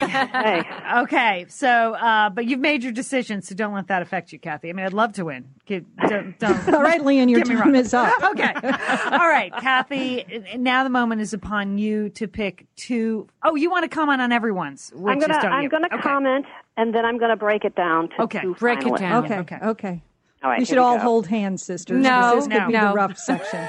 Hey. 0.00 0.62
Okay, 0.94 1.46
so 1.48 1.94
uh, 1.94 2.30
but 2.30 2.44
you've 2.46 2.60
made 2.60 2.82
your 2.84 2.92
decision, 2.92 3.42
so 3.42 3.54
don't 3.54 3.74
let 3.74 3.88
that 3.88 4.00
affect 4.02 4.32
you, 4.32 4.38
Kathy. 4.38 4.68
I 4.70 4.72
mean, 4.74 4.86
I'd 4.86 4.92
love 4.92 5.14
to 5.14 5.24
win. 5.24 5.46
Kid, 5.66 5.86
Don't, 6.08 6.38
don't. 6.38 6.68
All 6.74 6.82
right, 6.82 7.02
Lian, 7.04 7.28
your 7.28 7.40
Get 7.40 7.48
time 7.48 7.60
wrong. 7.60 7.74
is 7.74 7.92
up. 7.94 8.12
okay. 8.22 8.52
All 8.54 9.26
right, 9.28 9.50
Kathy. 9.60 10.24
Now 10.56 10.84
the 10.84 10.90
moment 10.90 11.20
is 11.20 11.32
upon 11.32 11.78
you 11.78 12.10
to 12.10 12.28
pick 12.28 12.66
two 12.76 13.26
oh 13.44 13.56
you 13.56 13.70
want 13.70 13.82
to 13.84 13.88
comment 13.88 14.20
on 14.20 14.30
everyone's? 14.30 14.92
Which 14.94 15.10
I'm 15.12 15.18
gonna 15.18 15.36
is, 15.38 15.44
I'm 15.44 15.62
you? 15.64 15.68
gonna 15.68 15.88
Okay. 15.92 16.02
comment 16.02 16.46
and 16.76 16.94
then 16.94 17.04
I'm 17.04 17.18
gonna 17.18 17.36
break 17.36 17.64
it 17.64 17.74
down 17.74 18.08
to 18.10 18.22
Okay, 18.22 18.40
two 18.42 18.54
break 18.54 18.84
it 18.86 18.96
down. 18.96 19.24
Okay, 19.24 19.38
Okay. 19.40 19.58
okay. 19.62 20.02
All 20.44 20.50
right, 20.50 20.58
we 20.58 20.64
here 20.64 20.74
should 20.74 20.78
all 20.78 20.96
go. 20.96 21.02
hold 21.02 21.26
hands, 21.26 21.64
sisters. 21.64 22.02
No, 22.02 22.36
this 22.36 22.46
could 22.46 22.66
be 22.68 22.72
no. 22.74 22.88
the 22.90 22.94
rough 22.94 23.16
section. 23.18 23.66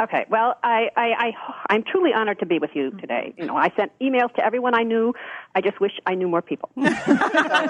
Okay. 0.00 0.24
Well, 0.30 0.56
I, 0.62 0.88
I, 0.96 1.10
I, 1.18 1.32
I'm 1.68 1.82
truly 1.82 2.12
honored 2.14 2.38
to 2.38 2.46
be 2.46 2.58
with 2.58 2.70
you 2.74 2.90
today. 2.92 3.34
You 3.36 3.44
know, 3.44 3.56
I 3.56 3.70
sent 3.76 3.92
emails 4.00 4.34
to 4.36 4.44
everyone 4.44 4.74
I 4.74 4.82
knew. 4.82 5.12
I 5.54 5.60
just 5.60 5.78
wish 5.80 5.92
I 6.06 6.14
knew 6.14 6.28
more 6.28 6.42
people. 6.42 6.70
So, 7.00 7.16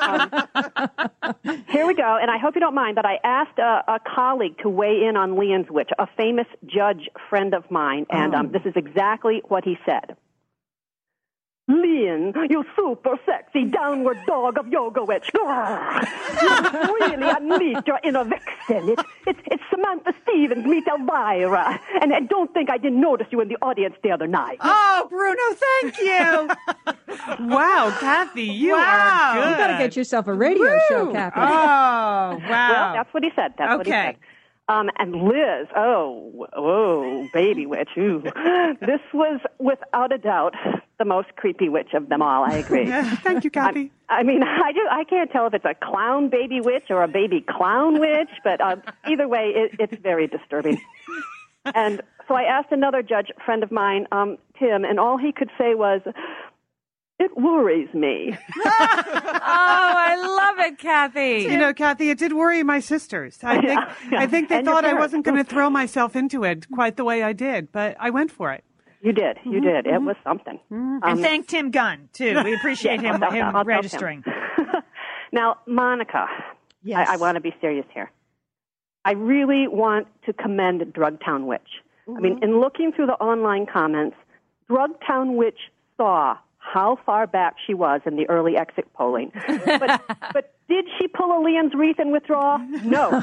um, 0.02 1.64
here 1.68 1.86
we 1.86 1.94
go. 1.94 2.18
And 2.20 2.30
I 2.30 2.38
hope 2.38 2.54
you 2.54 2.60
don't 2.60 2.74
mind, 2.74 2.96
but 2.96 3.06
I 3.06 3.18
asked 3.24 3.58
a, 3.58 3.82
a 3.88 4.00
colleague 4.14 4.58
to 4.62 4.68
weigh 4.68 5.04
in 5.04 5.16
on 5.16 5.38
Lian's 5.38 5.70
Witch, 5.70 5.90
a 5.98 6.06
famous 6.16 6.46
judge 6.66 7.08
friend 7.28 7.54
of 7.54 7.70
mine, 7.70 8.06
and 8.10 8.34
um, 8.34 8.52
this 8.52 8.62
is 8.64 8.72
exactly 8.76 9.42
what 9.48 9.64
he 9.64 9.78
said. 9.86 10.16
Lean, 11.70 12.34
you 12.50 12.64
super 12.76 13.16
sexy 13.24 13.64
downward 13.66 14.18
dog 14.26 14.58
of 14.58 14.66
yoga 14.68 15.04
witch. 15.04 15.30
Grrr. 15.34 16.08
You 16.42 16.94
really 16.94 17.30
unleashed 17.30 17.86
your 17.86 18.00
inner 18.02 18.24
vixen. 18.24 18.88
It's, 18.90 19.02
it's, 19.26 19.40
it's 19.46 19.62
Samantha 19.70 20.12
Stephens 20.22 20.66
meet 20.66 20.84
Elvira. 20.88 21.80
And, 22.00 22.12
and 22.12 22.28
don't 22.28 22.52
think 22.52 22.70
I 22.70 22.78
didn't 22.78 23.00
notice 23.00 23.28
you 23.30 23.40
in 23.40 23.48
the 23.48 23.56
audience 23.62 23.94
the 24.02 24.10
other 24.10 24.26
night. 24.26 24.58
Oh, 24.60 25.06
Bruno, 25.08 25.42
thank 25.54 25.98
you. 25.98 26.94
Wow, 27.40 27.94
Kathy, 28.00 28.44
you 28.44 28.72
Wow. 28.72 28.80
are 28.80 29.34
good. 29.34 29.50
You 29.50 29.56
got 29.56 29.66
to 29.72 29.78
get 29.78 29.96
yourself 29.96 30.26
a 30.26 30.32
radio 30.34 30.78
show, 30.88 31.12
Kathy. 31.12 31.40
Oh, 31.40 31.42
wow. 31.44 32.38
Well, 32.48 32.92
that's 32.94 33.12
what 33.12 33.22
he 33.22 33.30
said. 33.36 33.54
That's 33.58 33.76
what 33.78 33.86
he 33.86 33.92
said. 33.92 34.16
Um, 34.68 34.88
and 34.98 35.14
Liz, 35.14 35.66
oh, 35.76 36.46
oh, 36.56 37.28
baby 37.32 37.66
witch, 37.66 37.90
ooh. 37.98 38.22
This 38.80 39.00
was 39.12 39.40
without 39.58 40.12
a 40.12 40.18
doubt 40.18 40.54
the 41.00 41.04
most 41.06 41.34
creepy 41.34 41.68
witch 41.68 41.94
of 41.94 42.10
them 42.10 42.20
all. 42.22 42.44
I 42.44 42.58
agree. 42.58 42.86
Thank 43.24 43.42
you, 43.42 43.50
Kathy. 43.50 43.90
I 44.08 44.22
mean, 44.22 44.42
I 44.44 44.70
just 44.72 44.88
I 44.92 45.02
can't 45.04 45.30
tell 45.32 45.46
if 45.46 45.54
it's 45.54 45.64
a 45.64 45.74
clown 45.74 46.28
baby 46.28 46.60
witch 46.60 46.84
or 46.90 47.02
a 47.02 47.08
baby 47.08 47.44
clown 47.48 47.98
witch, 47.98 48.28
but 48.44 48.60
uh, 48.60 48.76
either 49.08 49.26
way, 49.26 49.52
it, 49.56 49.72
it's 49.80 50.00
very 50.02 50.28
disturbing. 50.28 50.78
and 51.74 52.02
so 52.28 52.34
I 52.34 52.42
asked 52.42 52.70
another 52.70 53.02
judge 53.02 53.28
friend 53.44 53.62
of 53.62 53.72
mine, 53.72 54.06
um, 54.12 54.36
Tim, 54.58 54.84
and 54.84 55.00
all 55.00 55.16
he 55.16 55.32
could 55.32 55.50
say 55.56 55.74
was, 55.74 56.02
"It 57.18 57.36
worries 57.36 57.92
me." 57.94 58.36
Oh, 59.42 59.94
I 59.96 60.16
love 60.16 60.58
it, 60.66 60.78
Kathy. 60.78 61.46
You 61.50 61.56
know, 61.56 61.72
Kathy, 61.72 62.10
it 62.10 62.18
did 62.18 62.32
worry 62.34 62.62
my 62.62 62.78
sisters. 62.80 63.38
I 63.42 63.60
think 63.60 63.80
I 64.12 64.26
think 64.26 64.48
they 64.48 64.58
And 64.58 64.66
thought 64.66 64.84
I 64.84 64.92
wasn't 64.92 65.24
going 65.24 65.38
to 65.38 65.44
throw 65.44 65.70
myself 65.70 66.14
into 66.14 66.44
it 66.44 66.70
quite 66.70 66.96
the 66.96 67.04
way 67.04 67.22
I 67.22 67.32
did, 67.32 67.72
but 67.72 67.96
I 67.98 68.10
went 68.10 68.30
for 68.30 68.52
it. 68.52 68.64
You 69.02 69.12
did, 69.12 69.38
you 69.44 69.52
mm-hmm. 69.52 69.62
did. 69.62 69.86
It 69.86 69.94
mm-hmm. 69.94 70.06
was 70.06 70.16
something. 70.22 70.58
Mm-hmm. 70.70 70.76
Um, 70.76 71.00
and 71.04 71.20
thank 71.20 71.46
Tim 71.46 71.70
Gunn, 71.70 72.08
too. 72.12 72.42
We 72.44 72.54
appreciate 72.58 73.00
Yeah, 73.02 73.14
him, 73.16 73.22
I'll 73.22 73.30
him 73.30 73.56
I'll 73.56 73.64
registering. 73.64 74.24
Now, 75.32 75.58
Monica, 75.66 76.26
Yes. 76.82 77.08
I, 77.08 77.14
I 77.14 77.16
want 77.18 77.36
to 77.36 77.40
be 77.40 77.54
serious 77.60 77.86
here. 77.94 78.10
I 79.04 79.12
really 79.12 79.68
want 79.68 80.08
to 80.26 80.32
commend 80.32 80.80
Drugtown 80.80 81.46
Witch. 81.46 81.60
I 82.08 82.10
Mm-hmm. 82.10 82.22
mean, 82.22 82.38
in 82.42 82.60
looking 82.60 82.90
through 82.92 83.06
the 83.06 83.14
online 83.14 83.66
comments, 83.66 84.16
Drugtown 84.68 85.36
Witch 85.36 85.58
saw 85.96 86.36
how 86.58 86.98
far 87.06 87.26
back 87.26 87.54
she 87.66 87.74
was 87.74 88.00
in 88.06 88.16
the 88.16 88.28
early 88.28 88.56
exit 88.56 88.92
polling. 88.94 89.32
But, 89.46 90.02
but 90.32 90.54
did 90.68 90.86
she 90.98 91.06
pull 91.08 91.36
a 91.36 91.40
Lian's 91.42 91.74
wreath 91.74 91.98
and 91.98 92.10
withdraw? 92.12 92.56
No. 92.84 93.22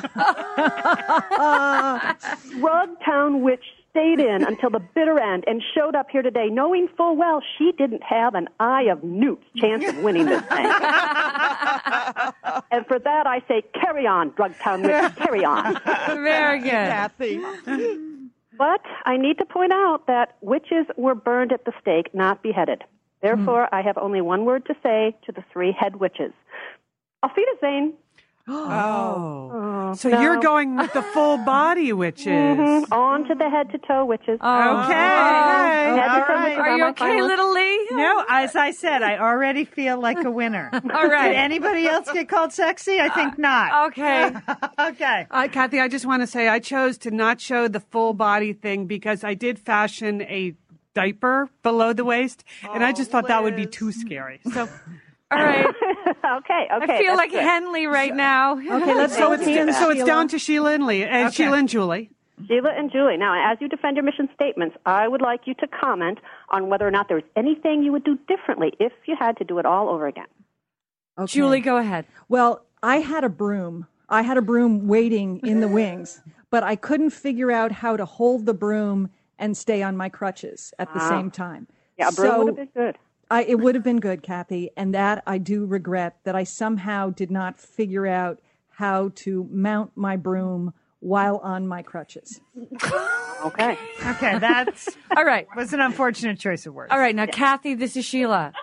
Drugtown 2.59 3.41
Witch 3.41 3.63
stayed 3.91 4.19
in 4.19 4.43
until 4.43 4.69
the 4.69 4.79
bitter 4.79 5.19
end 5.19 5.43
and 5.47 5.61
showed 5.75 5.95
up 5.95 6.09
here 6.11 6.21
today 6.21 6.47
knowing 6.49 6.87
full 6.95 7.15
well 7.15 7.41
she 7.57 7.71
didn't 7.77 8.03
have 8.03 8.35
an 8.35 8.47
eye 8.59 8.83
of 8.83 9.03
newt's 9.03 9.45
chance 9.55 9.87
of 9.87 9.97
winning 9.99 10.25
this 10.25 10.41
thing. 10.41 10.65
and 12.71 12.85
for 12.87 12.99
that 12.99 13.25
I 13.27 13.41
say, 13.47 13.63
carry 13.73 14.05
on, 14.05 14.31
Drugtown 14.31 14.83
Witch, 14.83 15.15
carry 15.15 15.43
on. 15.45 15.79
Very 16.23 16.59
good. 16.59 16.69
Kathy. 16.69 17.39
But 18.57 18.81
I 19.05 19.17
need 19.17 19.37
to 19.37 19.45
point 19.45 19.71
out 19.71 20.07
that 20.07 20.35
witches 20.41 20.87
were 20.95 21.15
burned 21.15 21.51
at 21.51 21.65
the 21.65 21.73
stake, 21.81 22.13
not 22.13 22.41
beheaded. 22.41 22.83
Therefore, 23.21 23.67
hmm. 23.69 23.75
I 23.75 23.81
have 23.81 23.97
only 23.97 24.21
one 24.21 24.45
word 24.45 24.65
to 24.65 24.75
say 24.83 25.15
to 25.25 25.31
the 25.31 25.43
three 25.51 25.71
head 25.71 25.97
witches. 25.97 26.33
Auf 27.23 27.31
Wiedersehen. 27.35 27.93
Oh. 28.49 29.93
so 29.97 30.09
no. 30.09 30.21
you're 30.21 30.39
going 30.39 30.77
with 30.77 30.93
the 30.93 31.01
full 31.01 31.37
body 31.45 31.91
witches. 31.93 32.27
Mhm. 32.27 32.91
On 32.91 33.27
to 33.27 33.35
the 33.35 33.49
head 33.49 33.69
to 33.71 33.77
toe 33.79 34.05
witches. 34.05 34.39
Oh. 34.41 34.83
Okay. 34.83 34.93
Head 34.93 35.95
to 36.07 36.11
All 36.13 36.25
toe 36.27 36.33
Are 36.33 36.59
are 36.69 36.77
you 36.77 36.85
okay, 36.85 37.05
finalists. 37.05 37.27
little 37.27 37.53
Lee? 37.53 37.87
No, 37.91 38.25
as 38.29 38.55
I 38.55 38.71
said, 38.71 39.03
I 39.03 39.17
already 39.17 39.65
feel 39.65 39.99
like 39.99 40.23
a 40.23 40.31
winner. 40.31 40.69
All 40.73 41.07
right. 41.07 41.29
Did 41.29 41.37
anybody 41.37 41.87
else 41.87 42.11
get 42.11 42.29
called 42.29 42.53
sexy? 42.53 42.99
I 42.99 43.09
think 43.09 43.37
not. 43.37 43.87
Okay. 43.91 44.31
Okay. 44.79 45.25
Uh, 45.31 45.47
Kathy, 45.51 45.79
I 45.79 45.87
just 45.87 46.05
want 46.05 46.21
to 46.21 46.27
say 46.27 46.47
I 46.47 46.59
chose 46.59 46.97
to 46.99 47.11
not 47.11 47.41
show 47.41 47.67
the 47.67 47.79
full 47.79 48.13
body 48.13 48.53
thing 48.53 48.85
because 48.85 49.23
I 49.23 49.33
did 49.33 49.57
fashion 49.59 50.21
a 50.21 50.53
diaper 50.93 51.49
below 51.63 51.93
the 51.93 52.05
waist, 52.05 52.43
and 52.73 52.83
I 52.83 52.91
just 52.93 53.11
thought 53.11 53.27
that 53.27 53.43
would 53.43 53.55
be 53.55 53.65
too 53.65 53.91
scary. 53.91 54.39
So, 54.53 54.69
All 55.29 55.39
right. 55.39 55.65
okay, 56.07 56.67
okay. 56.73 56.93
I 56.93 56.97
feel 56.99 57.15
like 57.15 57.31
good. 57.31 57.43
Kenley 57.43 57.91
right 57.91 58.15
now. 58.15 58.57
Okay, 58.57 58.67
let's 58.95 59.13
so 59.13 59.27
go 59.27 59.31
it's 59.33 59.43
to 59.43 59.73
so 59.73 59.89
it's 59.89 60.03
down 60.03 60.27
to 60.29 60.39
Sheila 60.39 60.73
and 60.73 60.85
Lee, 60.85 61.03
and 61.03 61.33
Sheila 61.33 61.57
and 61.57 61.67
Julie. 61.67 62.11
Sheila 62.47 62.71
and 62.77 62.91
Julie. 62.91 63.17
Now, 63.17 63.51
as 63.51 63.57
you 63.59 63.67
defend 63.67 63.97
your 63.97 64.05
mission 64.05 64.29
statements, 64.33 64.77
I 64.85 65.07
would 65.07 65.21
like 65.21 65.41
you 65.45 65.53
to 65.55 65.67
comment 65.67 66.19
on 66.49 66.69
whether 66.69 66.87
or 66.87 66.91
not 66.91 67.07
there's 67.09 67.23
anything 67.35 67.83
you 67.83 67.91
would 67.91 68.03
do 68.03 68.17
differently 68.27 68.73
if 68.79 68.93
you 69.05 69.15
had 69.19 69.37
to 69.37 69.43
do 69.43 69.57
it 69.59 69.65
all 69.65 69.89
over 69.89 70.07
again. 70.07 70.27
Okay. 71.17 71.33
Julie, 71.33 71.61
go 71.61 71.77
ahead. 71.77 72.05
Well, 72.29 72.65
I 72.83 72.97
had 72.97 73.23
a 73.23 73.29
broom. 73.29 73.87
I 74.07 74.21
had 74.21 74.37
a 74.37 74.41
broom 74.41 74.87
waiting 74.87 75.39
in 75.43 75.59
the 75.59 75.67
wings, 75.67 76.21
but 76.49 76.63
I 76.63 76.75
couldn't 76.75 77.09
figure 77.09 77.51
out 77.51 77.71
how 77.71 77.97
to 77.97 78.05
hold 78.05 78.45
the 78.45 78.53
broom 78.53 79.09
and 79.39 79.57
stay 79.57 79.81
on 79.83 79.97
my 79.97 80.07
crutches 80.07 80.73
at 80.79 80.93
the 80.93 80.99
ah. 80.99 81.09
same 81.09 81.31
time. 81.31 81.67
Yeah, 81.97 82.09
a 82.09 82.11
broom 82.11 82.31
so 82.31 82.37
would 82.45 82.57
have 82.57 82.73
been 82.73 82.83
good. 82.85 82.97
I, 83.29 83.43
it 83.43 83.55
would 83.59 83.75
have 83.75 83.83
been 83.83 83.99
good, 83.99 84.23
Kathy, 84.23 84.71
and 84.77 84.93
that 84.93 85.23
I 85.27 85.37
do 85.37 85.65
regret 85.65 86.17
that 86.23 86.35
I 86.35 86.43
somehow 86.43 87.09
did 87.09 87.29
not 87.29 87.59
figure 87.59 88.07
out 88.07 88.39
how 88.69 89.11
to 89.15 89.47
mount 89.51 89.91
my 89.95 90.15
broom 90.15 90.73
while 90.99 91.37
on 91.37 91.67
my 91.67 91.81
crutches. 91.81 92.41
Okay. 93.45 93.77
Okay, 94.05 94.39
that's 94.39 94.89
All 95.17 95.25
right. 95.25 95.47
was 95.55 95.73
an 95.73 95.79
unfortunate 95.79 96.39
choice 96.39 96.65
of 96.65 96.73
words. 96.73 96.91
All 96.91 96.99
right. 96.99 97.15
Now, 97.15 97.25
Kathy, 97.25 97.75
this 97.75 97.95
is 97.95 98.05
Sheila. 98.05 98.53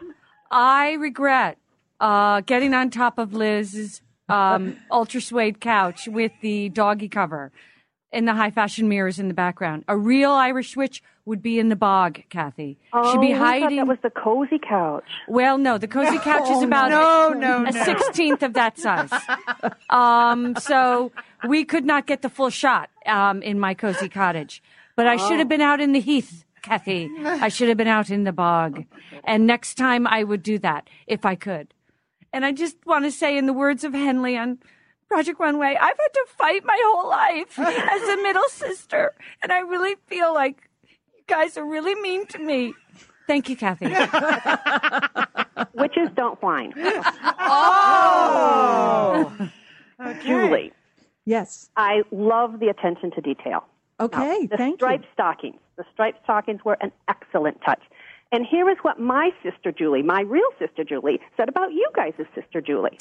I 0.51 0.93
regret 0.93 1.59
uh, 2.01 2.41
getting 2.41 2.75
on 2.75 2.91
top 2.91 3.19
of 3.19 3.35
Liz's 3.35 4.03
um, 4.29 4.77
ultra 4.91 5.21
suede 5.21 5.61
couch 5.61 6.09
with 6.09 6.33
the 6.41 6.71
doggy 6.71 7.09
cover 7.09 7.53
and 8.15 8.27
the 8.27 8.35
high 8.35 8.51
fashion 8.51 8.89
mirrors 8.89 9.19
in 9.19 9.29
the 9.29 9.35
background. 9.35 9.85
A 9.89 9.97
real 9.97 10.31
Irish 10.31 10.77
witch 10.77 11.03
would 11.27 11.43
be 11.43 11.59
in 11.59 11.69
the 11.69 11.77
bog, 11.77 12.23
Kathy. 12.31 12.79
She'd 12.93 13.21
be 13.21 13.35
oh, 13.35 13.39
hiding. 13.39 13.77
that 13.77 13.89
was 13.89 13.99
the 14.03 14.11
cozy 14.11 14.59
couch. 14.59 15.05
Well, 15.27 15.59
no, 15.59 15.79
the 15.79 15.89
cozy 15.89 16.19
couch 16.31 16.49
is 16.49 16.63
about 16.63 16.91
no, 16.91 17.31
no, 17.31 17.65
a 17.65 17.71
no. 17.71 17.85
sixteenth 17.85 18.43
of 18.43 18.55
that 18.55 18.79
size. 18.79 19.11
Um, 19.91 20.57
so 20.57 21.13
we 21.47 21.65
could 21.65 21.85
not 21.85 22.07
get 22.07 22.23
the 22.23 22.29
full 22.29 22.51
shot 22.51 22.91
um, 23.07 23.43
in 23.43 23.61
my 23.61 23.75
cozy 23.75 24.09
cottage. 24.09 24.63
But 24.97 25.07
I 25.07 25.17
should 25.17 25.39
have 25.39 25.49
been 25.49 25.61
out 25.61 25.81
in 25.81 25.93
the 25.93 26.01
heath, 26.01 26.45
Kathy. 26.63 27.11
I 27.25 27.49
should 27.49 27.69
have 27.69 27.77
been 27.77 27.89
out 27.89 28.11
in 28.11 28.25
the 28.25 28.33
bog. 28.33 28.85
And 29.25 29.47
next 29.47 29.75
time 29.75 30.07
I 30.07 30.25
would 30.25 30.43
do 30.43 30.59
that 30.61 30.89
if 31.07 31.25
I 31.25 31.35
could. 31.35 31.73
And 32.33 32.45
I 32.45 32.53
just 32.53 32.77
want 32.85 33.05
to 33.05 33.13
say, 33.13 33.39
in 33.39 33.47
the 33.47 33.53
words 33.53 33.85
of 33.85 33.93
Kenley 33.93 34.41
on 34.41 34.59
Project 35.09 35.39
Runway, 35.41 35.77
I've 35.81 35.97
had 35.99 36.13
to 36.15 36.27
fight 36.29 36.65
my 36.65 36.79
whole 36.85 37.09
life 37.09 37.59
as 37.59 38.03
a 38.09 38.17
middle 38.23 38.49
sister, 38.49 39.13
and 39.43 39.53
I 39.53 39.61
really 39.61 39.95
feel 40.07 40.33
like 40.35 40.69
you 40.89 41.23
guys 41.27 41.57
are 41.57 41.65
really 41.65 41.95
mean 41.95 42.27
to 42.29 42.39
me. 42.39 42.75
Thank 43.27 43.49
you, 43.49 43.57
Kathy. 43.57 43.87
Witches 45.75 46.09
don't 46.15 46.41
whine. 46.43 46.73
Oh. 47.39 49.33
Julie, 50.25 50.73
Yes. 51.25 51.71
I 51.77 52.03
love 52.11 52.61
the 52.61 52.69
attention 52.69 53.11
to 53.13 53.21
detail. 53.21 53.65
Okay, 54.01 54.19
thank 54.19 54.43
you. 54.43 54.49
The 54.49 54.57
thank 54.57 54.77
striped 54.77 55.05
you. 55.05 55.11
stockings. 55.15 55.61
The 55.77 55.85
striped 55.93 56.23
stockings 56.25 56.61
were 56.65 56.77
an 56.81 56.93
excellent 57.09 57.61
touch. 57.65 57.81
And 58.33 58.45
here 58.45 58.69
is 58.69 58.77
what 58.83 58.99
my 58.99 59.31
sister 59.43 59.71
Julie, 59.73 60.03
my 60.03 60.21
real 60.23 60.51
sister 60.59 60.85
Julie, 60.85 61.21
said 61.37 61.49
about 61.49 61.73
you 61.73 61.89
guys' 61.95 62.13
sister 62.35 62.61
Julie. 62.61 62.99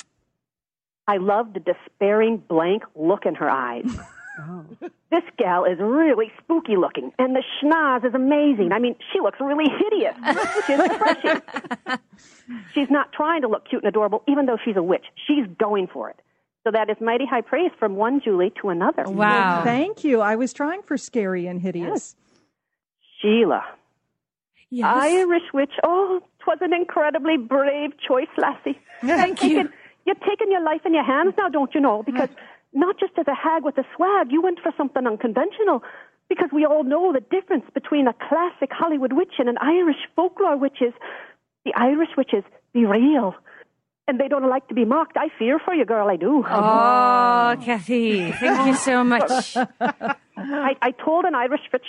I 1.07 1.17
love 1.17 1.53
the 1.53 1.59
despairing 1.59 2.37
blank 2.37 2.83
look 2.95 3.25
in 3.25 3.35
her 3.35 3.49
eyes. 3.49 3.85
Oh. 4.39 4.65
This 5.11 5.21
gal 5.37 5.63
is 5.63 5.77
really 5.79 6.31
spooky 6.41 6.75
looking, 6.75 7.11
and 7.19 7.35
the 7.35 7.43
schnoz 7.61 8.03
is 8.03 8.15
amazing. 8.15 8.71
I 8.71 8.79
mean, 8.79 8.95
she 9.13 9.19
looks 9.19 9.37
really 9.39 9.69
hideous. 9.69 10.15
She's 10.65 10.79
refreshing. 10.79 11.41
she's 12.73 12.89
not 12.89 13.13
trying 13.13 13.43
to 13.43 13.47
look 13.47 13.69
cute 13.69 13.83
and 13.83 13.89
adorable, 13.89 14.23
even 14.27 14.47
though 14.47 14.57
she's 14.65 14.75
a 14.75 14.81
witch. 14.81 15.05
She's 15.27 15.45
going 15.59 15.85
for 15.85 16.09
it. 16.09 16.19
So 16.63 16.71
that 16.71 16.89
is 16.89 16.97
mighty 16.99 17.27
high 17.27 17.41
praise 17.41 17.69
from 17.77 17.95
one 17.95 18.21
Julie 18.21 18.51
to 18.63 18.69
another. 18.69 19.03
Wow. 19.05 19.61
Thank 19.63 20.03
you. 20.03 20.19
I 20.19 20.35
was 20.35 20.51
trying 20.51 20.81
for 20.81 20.97
scary 20.97 21.45
and 21.45 21.61
hideous. 21.61 22.15
Sheila, 23.21 23.63
Yes. 24.71 24.95
Irish 24.97 25.43
witch. 25.53 25.73
Oh, 25.83 26.21
'twas 26.39 26.57
an 26.61 26.73
incredibly 26.73 27.37
brave 27.37 27.91
choice, 27.99 28.29
lassie. 28.39 28.79
Thank 29.01 29.43
you. 29.43 29.69
You're 30.05 30.15
taking 30.15 30.51
your 30.51 30.63
life 30.63 30.81
in 30.85 30.93
your 30.93 31.03
hands 31.05 31.33
now, 31.37 31.49
don't 31.49 31.73
you 31.73 31.81
know? 31.81 32.03
Because 32.03 32.29
mm. 32.29 32.35
not 32.73 32.99
just 32.99 33.13
as 33.17 33.27
a 33.27 33.35
hag 33.35 33.63
with 33.63 33.77
a 33.77 33.85
swag, 33.95 34.31
you 34.31 34.41
went 34.41 34.59
for 34.61 34.71
something 34.77 35.05
unconventional. 35.05 35.83
Because 36.29 36.49
we 36.51 36.65
all 36.65 36.83
know 36.83 37.13
the 37.13 37.19
difference 37.19 37.65
between 37.73 38.07
a 38.07 38.13
classic 38.13 38.71
Hollywood 38.71 39.13
witch 39.13 39.33
and 39.39 39.49
an 39.49 39.57
Irish 39.61 39.97
folklore 40.15 40.57
witch 40.57 40.77
is 40.81 40.93
the 41.65 41.73
Irish 41.75 42.09
witches 42.17 42.43
be 42.73 42.85
real. 42.85 43.35
And 44.07 44.19
they 44.19 44.27
don't 44.27 44.49
like 44.49 44.67
to 44.67 44.73
be 44.73 44.83
mocked. 44.83 45.15
I 45.15 45.29
fear 45.39 45.59
for 45.63 45.73
you, 45.73 45.85
girl, 45.85 46.09
I 46.09 46.17
do. 46.17 46.43
Oh, 46.45 47.55
oh. 47.57 47.63
Kathy, 47.63 48.31
thank 48.31 48.67
you 48.67 48.75
so 48.75 49.03
much. 49.03 49.55
I, 50.37 50.75
I 50.81 50.91
told 50.91 51.23
an 51.25 51.35
Irish 51.35 51.61
witch, 51.71 51.85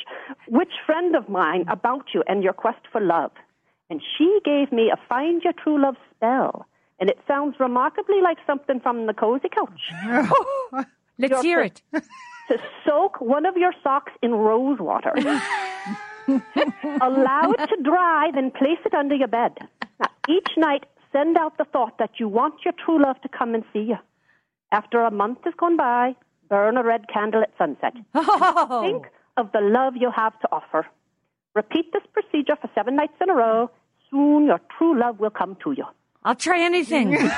witch 0.48 0.72
friend 0.86 1.16
of 1.16 1.28
mine 1.28 1.64
about 1.68 2.06
you 2.14 2.22
and 2.28 2.44
your 2.44 2.52
quest 2.52 2.80
for 2.92 3.00
love. 3.00 3.32
and 3.90 4.00
she 4.16 4.40
gave 4.44 4.72
me 4.72 4.90
a 4.92 4.98
Find 5.08 5.42
Your 5.42 5.52
True 5.52 5.80
Love 5.80 5.96
spell. 6.14 6.66
And 7.04 7.10
it 7.10 7.18
sounds 7.28 7.56
remarkably 7.60 8.22
like 8.22 8.38
something 8.46 8.80
from 8.80 9.04
the 9.04 9.12
cozy 9.12 9.50
couch. 9.50 9.78
Let's 11.18 11.32
Your 11.32 11.42
hear 11.42 11.62
first- 11.64 11.82
it. 11.92 12.04
to 12.48 12.56
soak 12.86 13.20
one 13.20 13.44
of 13.44 13.58
your 13.58 13.74
socks 13.82 14.12
in 14.22 14.30
rose 14.34 14.78
water. 14.80 15.12
Allow 16.26 17.52
it 17.58 17.66
to 17.68 17.76
dry, 17.82 18.30
then 18.34 18.50
place 18.50 18.78
it 18.86 18.94
under 18.94 19.14
your 19.14 19.28
bed. 19.28 19.52
Now, 20.00 20.06
each 20.30 20.48
night, 20.56 20.86
send 21.12 21.36
out 21.36 21.58
the 21.58 21.66
thought 21.66 21.98
that 21.98 22.12
you 22.18 22.26
want 22.26 22.54
your 22.64 22.72
true 22.82 23.02
love 23.02 23.20
to 23.20 23.28
come 23.28 23.54
and 23.54 23.64
see 23.74 23.80
you. 23.80 23.98
After 24.72 25.02
a 25.02 25.10
month 25.10 25.40
has 25.44 25.52
gone 25.58 25.76
by, 25.76 26.16
burn 26.48 26.78
a 26.78 26.82
red 26.82 27.04
candle 27.12 27.42
at 27.42 27.52
sunset. 27.58 27.92
Oh. 28.14 28.80
Think 28.80 29.08
of 29.36 29.52
the 29.52 29.60
love 29.60 29.92
you 30.00 30.10
have 30.10 30.40
to 30.40 30.48
offer. 30.50 30.86
Repeat 31.54 31.92
this 31.92 32.04
procedure 32.14 32.56
for 32.58 32.70
seven 32.74 32.96
nights 32.96 33.12
in 33.20 33.28
a 33.28 33.34
row. 33.34 33.70
Soon 34.10 34.46
your 34.46 34.60
true 34.78 34.98
love 34.98 35.20
will 35.20 35.28
come 35.28 35.54
to 35.64 35.72
you. 35.72 35.84
I'll 36.24 36.34
try 36.34 36.60
anything. 36.62 37.16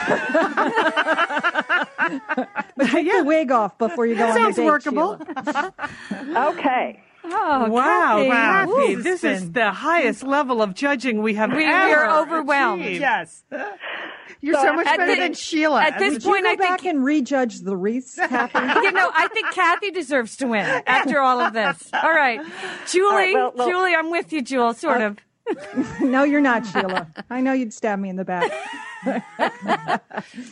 But 2.77 2.89
take 2.91 3.11
the 3.11 3.25
wig 3.25 3.51
off 3.51 3.79
before 3.79 4.07
you 4.07 4.15
go 4.15 4.25
on 4.27 4.29
your 4.29 4.45
Sounds 4.45 4.57
date, 4.57 4.65
workable. 4.67 5.19
Sheila. 5.45 5.75
Okay. 6.51 7.03
Oh, 7.25 7.69
Wow, 7.69 8.19
Kathy. 8.19 8.29
Kathy, 8.31 8.71
Ooh, 8.93 9.03
this 9.03 9.21
this 9.23 9.25
is 9.43 9.51
the 9.53 9.73
highest 9.73 10.23
level 10.23 10.63
of 10.63 10.75
judging 10.75 11.23
we 11.23 11.35
have 11.35 11.51
We- 11.51 11.57
we 11.59 11.65
ever 11.65 12.05
are 12.05 12.21
overwhelmed. 12.23 12.83
achieved. 12.83 13.01
Yes. 13.01 13.43
You're 14.41 14.55
So 14.55 14.63
so 14.63 14.73
much 14.75 14.87
at 14.87 14.99
better 14.99 15.15
the- 15.17 15.21
than 15.23 15.35
Sheila. 15.35 15.83
at 15.83 15.99
this 15.99 16.15
Did 16.15 16.25
you 16.25 16.31
point, 16.31 16.45
go 16.45 16.51
I 16.51 16.57
back 16.57 16.81
think 16.83 16.95
and 16.95 17.05
rejudge 17.05 17.61
the 17.63 17.77
wreaths, 17.77 18.15
Kathy? 18.19 18.59
you 18.85 18.93
know, 18.93 19.11
I 19.13 19.27
think 19.29 19.51
Kathy 19.51 19.91
deserves 19.91 20.37
to 20.37 20.47
win 20.47 20.65
after 20.87 21.19
all 21.21 21.41
of 21.41 21.53
this. 21.55 21.91
All 21.93 22.11
right, 22.13 22.41
Julie, 22.87 23.15
right, 23.15 23.35
well, 23.35 23.53
well- 23.57 23.69
Julie, 23.69 23.95
I'm 23.97 24.11
with 24.11 24.33
you, 24.33 24.43
Jewel, 24.43 24.75
sort 24.75 25.01
uh, 25.01 25.07
of. 25.07 25.19
no, 26.01 26.25
you're 26.25 26.41
not, 26.41 26.67
Sheila. 26.67 27.07
I 27.31 27.41
know 27.41 27.53
you'd 27.53 27.73
stab 27.73 27.99
me 27.99 28.09
in 28.09 28.17
the 28.17 28.25
back. 28.25 28.51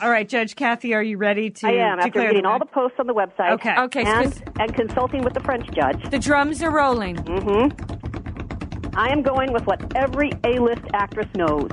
All 0.00 0.10
right, 0.10 0.28
Judge 0.28 0.54
Kathy, 0.56 0.94
are 0.94 1.02
you 1.02 1.16
ready 1.18 1.50
to 1.50 1.66
I 1.66 1.72
am, 1.72 1.98
after 1.98 2.10
declare 2.10 2.28
reading 2.28 2.46
all 2.46 2.58
the 2.60 2.66
posts 2.66 2.96
on 3.00 3.06
the 3.08 3.14
website. 3.14 3.50
Okay. 3.52 3.74
Okay, 3.76 4.04
And, 4.04 4.30
this- 4.32 4.42
and 4.60 4.72
consulting 4.74 5.22
with 5.24 5.34
the 5.34 5.40
French 5.40 5.66
judge. 5.72 6.08
the 6.10 6.18
drums 6.18 6.62
are 6.62 6.70
rolling. 6.70 7.16
Mm-hmm. 7.16 8.96
I 8.96 9.08
am 9.08 9.22
going 9.22 9.52
with 9.52 9.66
what 9.66 9.96
every 9.96 10.30
A-list 10.44 10.82
actress 10.92 11.26
knows. 11.34 11.70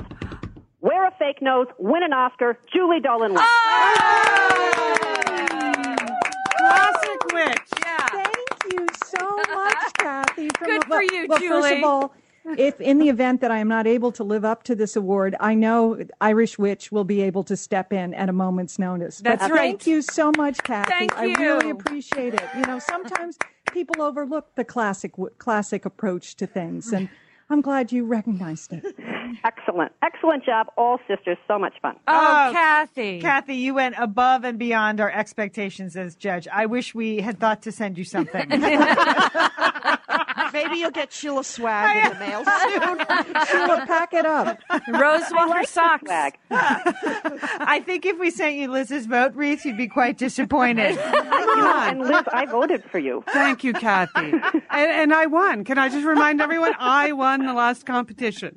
Wear 0.80 1.06
a 1.06 1.12
fake 1.16 1.40
nose, 1.40 1.68
win 1.78 2.02
an 2.02 2.12
Oscar, 2.12 2.58
Julie 2.72 2.98
Dolan 3.00 3.34
wins. 3.34 3.46
classic 6.58 7.32
witch. 7.32 7.58
Yeah. 7.84 8.08
Thank 8.08 8.72
you 8.72 8.86
so 9.04 9.36
much, 9.54 9.92
Kathy. 9.98 10.48
From 10.58 10.66
Good 10.66 10.82
for 10.84 10.90
well- 10.90 11.02
you, 11.04 11.26
well, 11.28 11.38
First 11.38 11.72
of 11.74 11.84
all, 11.84 12.14
if 12.44 12.80
in 12.80 12.98
the 12.98 13.08
event 13.08 13.40
that 13.40 13.50
I 13.50 13.58
am 13.58 13.68
not 13.68 13.86
able 13.86 14.12
to 14.12 14.24
live 14.24 14.44
up 14.44 14.62
to 14.64 14.74
this 14.74 14.96
award, 14.96 15.36
I 15.40 15.54
know 15.54 16.04
Irish 16.20 16.58
Witch 16.58 16.90
will 16.90 17.04
be 17.04 17.22
able 17.22 17.44
to 17.44 17.56
step 17.56 17.92
in 17.92 18.14
at 18.14 18.28
a 18.28 18.32
moment's 18.32 18.78
notice. 18.78 19.20
But 19.20 19.38
That's 19.38 19.50
right. 19.50 19.58
Thank 19.70 19.86
you 19.86 20.02
so 20.02 20.32
much, 20.36 20.62
Kathy. 20.62 20.90
Thank 20.90 21.16
I 21.18 21.34
really 21.34 21.70
appreciate 21.70 22.34
it. 22.34 22.44
You 22.56 22.62
know, 22.62 22.78
sometimes 22.78 23.38
people 23.72 24.02
overlook 24.02 24.54
the 24.54 24.64
classic 24.64 25.12
classic 25.38 25.84
approach 25.84 26.36
to 26.36 26.46
things, 26.46 26.92
and 26.92 27.08
I'm 27.48 27.60
glad 27.60 27.92
you 27.92 28.04
recognized 28.04 28.72
it. 28.72 28.84
Excellent. 29.44 29.92
Excellent 30.02 30.44
job, 30.44 30.68
all 30.76 30.98
sisters. 31.08 31.38
So 31.48 31.58
much 31.58 31.74
fun. 31.80 31.96
Oh, 32.06 32.48
Oh, 32.48 32.52
Kathy. 32.52 33.20
Kathy, 33.20 33.56
you 33.56 33.74
went 33.74 33.94
above 33.98 34.44
and 34.44 34.58
beyond 34.58 35.00
our 35.00 35.10
expectations 35.10 35.96
as 35.96 36.16
judge. 36.16 36.46
I 36.48 36.66
wish 36.66 36.94
we 36.94 37.20
had 37.20 37.38
thought 37.40 37.62
to 37.62 37.72
send 37.72 37.98
you 37.98 38.04
something. 38.04 38.48
Maybe 40.52 40.76
you'll 40.76 40.90
get 40.90 41.12
Sheila 41.12 41.44
swag 41.44 42.04
in 42.06 42.12
the 42.12 42.18
mail 42.18 42.44
soon. 42.44 42.98
Sheila, 43.46 43.84
pack 43.86 44.12
it 44.12 44.26
up. 44.26 44.60
Rosewater 44.88 45.64
socks. 45.64 46.04
Swag. 46.06 46.38
I 46.50 47.82
think 47.84 48.04
if 48.06 48.18
we 48.18 48.30
sent 48.30 48.56
you 48.56 48.70
Liz's 48.70 49.06
vote 49.06 49.34
wreath, 49.34 49.64
you'd 49.64 49.76
be 49.76 49.88
quite 49.88 50.18
disappointed. 50.18 50.96
Come 50.98 51.88
And 51.88 52.00
Liz, 52.00 52.24
I 52.32 52.46
voted 52.46 52.84
for 52.84 52.98
you. 52.98 53.24
Thank 53.32 53.64
you, 53.64 53.72
Kathy. 53.72 54.32
and, 54.72 54.90
and 54.90 55.14
I 55.14 55.26
won. 55.26 55.64
Can 55.64 55.78
I 55.78 55.88
just 55.88 56.04
remind 56.06 56.40
everyone? 56.40 56.72
I 56.78 57.12
won 57.12 57.46
the 57.46 57.52
last 57.54 57.86
competition. 57.86 58.56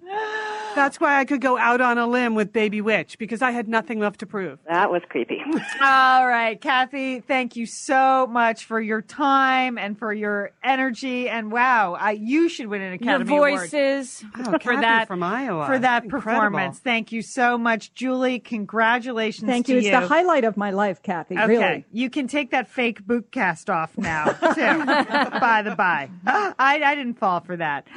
That's 0.75 0.99
why 0.99 1.19
I 1.19 1.23
could 1.25 1.39
go 1.39 1.58
out 1.58 1.80
on 1.80 1.97
a 1.97 2.06
limb 2.06 2.36
with 2.36 2.51
Baby 2.51 2.82
Witch 2.82 3.17
because 3.17 3.41
I 3.41 3.51
had 3.51 3.69
nothing 3.69 3.99
left 3.99 4.19
to 4.19 4.25
prove. 4.25 4.60
That 4.67 4.91
was 4.91 5.01
creepy. 5.08 5.41
All 5.82 6.28
right, 6.28 6.60
Kathy, 6.60 7.21
thank 7.21 7.56
you 7.56 7.65
so 7.65 8.28
much 8.28 8.65
for 8.65 8.82
your 8.82 9.01
time 9.01 9.78
and 9.78 9.97
for 9.97 10.12
your 10.12 10.51
energy. 10.63 11.30
And 11.30 11.49
wow, 11.49 11.93
I, 11.97 12.12
you 12.12 12.49
should 12.49 12.67
win 12.67 12.82
an 12.82 12.88
Your 13.01 13.15
Academy 13.15 13.36
Award. 13.38 13.60
voices. 13.71 14.21
Oh, 14.38 14.43
for 14.51 14.60
Kathy 14.60 14.82
that 14.82 15.08
from 15.08 15.23
Iowa. 15.23 15.65
for 15.65 15.80
that 15.80 16.04
Incredible. 16.04 16.34
performance. 16.34 16.80
Thank 16.80 17.13
you 17.13 17.21
so 17.21 17.58
much, 17.58 17.93
Julie. 17.93 18.39
Congratulations 18.39 19.47
Thank 19.49 19.67
to 19.67 19.73
you. 19.73 19.78
It's 19.80 19.89
the 19.91 20.08
highlight 20.08 20.43
of 20.43 20.58
my 20.58 20.71
life, 20.71 21.01
Kathy. 21.01 21.36
Okay, 21.38 21.47
Really. 21.47 21.86
you 21.93 22.10
can 22.10 22.28
take 22.28 22.51
that 22.51 22.67
fake 22.67 23.06
boot 23.06 23.32
cast 23.32 23.69
off 23.69 23.97
now, 23.97 24.25
too. 24.25 24.86
by 25.39 25.62
the 25.63 25.73
by, 25.78 26.04
I, 26.27 26.53
I 26.59 26.95
didn't 26.95 27.19
fall 27.19 27.39
for 27.41 27.57
that. 27.57 27.87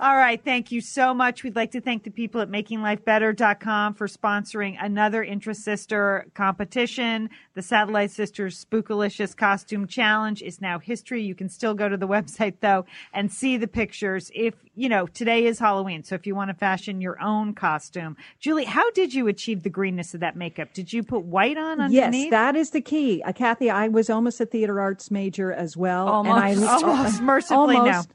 All 0.00 0.16
right, 0.16 0.42
thank 0.42 0.72
you 0.72 0.80
so 0.80 1.14
much. 1.14 1.42
We'd 1.42 1.56
like 1.56 1.72
to 1.72 1.80
thank 1.80 2.04
the 2.04 2.10
people 2.10 2.40
at 2.40 2.50
MakingLifeBetter.com 2.50 3.94
for 3.94 4.06
sponsoring 4.06 4.76
another 4.80 5.22
Interest 5.22 5.62
Sister 5.62 6.26
competition. 6.34 7.30
The 7.56 7.62
Satellite 7.62 8.10
Sisters 8.10 8.62
Spookalicious 8.62 9.34
Costume 9.34 9.86
Challenge 9.86 10.42
is 10.42 10.60
now 10.60 10.78
history. 10.78 11.22
You 11.22 11.34
can 11.34 11.48
still 11.48 11.72
go 11.72 11.88
to 11.88 11.96
the 11.96 12.06
website 12.16 12.56
though 12.60 12.84
and 13.14 13.32
see 13.32 13.56
the 13.56 13.66
pictures. 13.66 14.30
If 14.34 14.56
you 14.74 14.90
know 14.90 15.06
today 15.06 15.46
is 15.46 15.58
Halloween, 15.58 16.04
so 16.04 16.14
if 16.14 16.26
you 16.26 16.34
want 16.34 16.50
to 16.50 16.54
fashion 16.54 17.00
your 17.00 17.18
own 17.18 17.54
costume, 17.54 18.18
Julie, 18.40 18.66
how 18.66 18.90
did 18.90 19.14
you 19.14 19.26
achieve 19.26 19.62
the 19.62 19.70
greenness 19.70 20.12
of 20.12 20.20
that 20.20 20.36
makeup? 20.36 20.74
Did 20.74 20.92
you 20.92 21.02
put 21.02 21.22
white 21.22 21.56
on 21.56 21.80
underneath? 21.80 22.24
Yes, 22.24 22.30
that 22.30 22.56
is 22.56 22.72
the 22.72 22.82
key. 22.82 23.22
Uh, 23.22 23.32
Kathy, 23.32 23.70
I 23.70 23.88
was 23.88 24.10
almost 24.10 24.38
a 24.38 24.44
theater 24.44 24.78
arts 24.78 25.10
major 25.10 25.50
as 25.50 25.78
well. 25.78 26.08
Almost. 26.08 26.36
And 26.36 26.64
I, 26.66 26.74
Almost. 26.82 27.22
Mercifully, 27.22 27.76
no. 27.76 27.80
almost. 27.80 28.10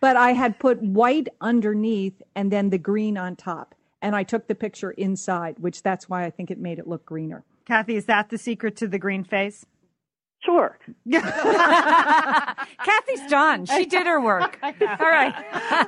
But 0.00 0.16
I 0.16 0.34
had 0.34 0.60
put 0.60 0.80
white 0.80 1.26
underneath 1.40 2.22
and 2.36 2.52
then 2.52 2.70
the 2.70 2.78
green 2.78 3.18
on 3.18 3.34
top. 3.34 3.74
And 4.00 4.14
I 4.14 4.22
took 4.22 4.46
the 4.46 4.54
picture 4.54 4.92
inside, 4.92 5.58
which 5.58 5.82
that's 5.82 6.08
why 6.08 6.24
I 6.24 6.30
think 6.30 6.52
it 6.52 6.60
made 6.60 6.78
it 6.78 6.86
look 6.86 7.04
greener. 7.04 7.42
Kathy, 7.66 7.96
is 7.96 8.06
that 8.06 8.28
the 8.28 8.38
secret 8.38 8.76
to 8.76 8.88
the 8.88 8.98
green 8.98 9.24
face? 9.24 9.64
Sure. 10.44 10.78
Kathy's 11.10 11.22
done. 13.30 13.64
She 13.64 13.86
did 13.86 14.06
her 14.06 14.20
work. 14.20 14.58
All 14.62 14.72
right. 15.00 15.34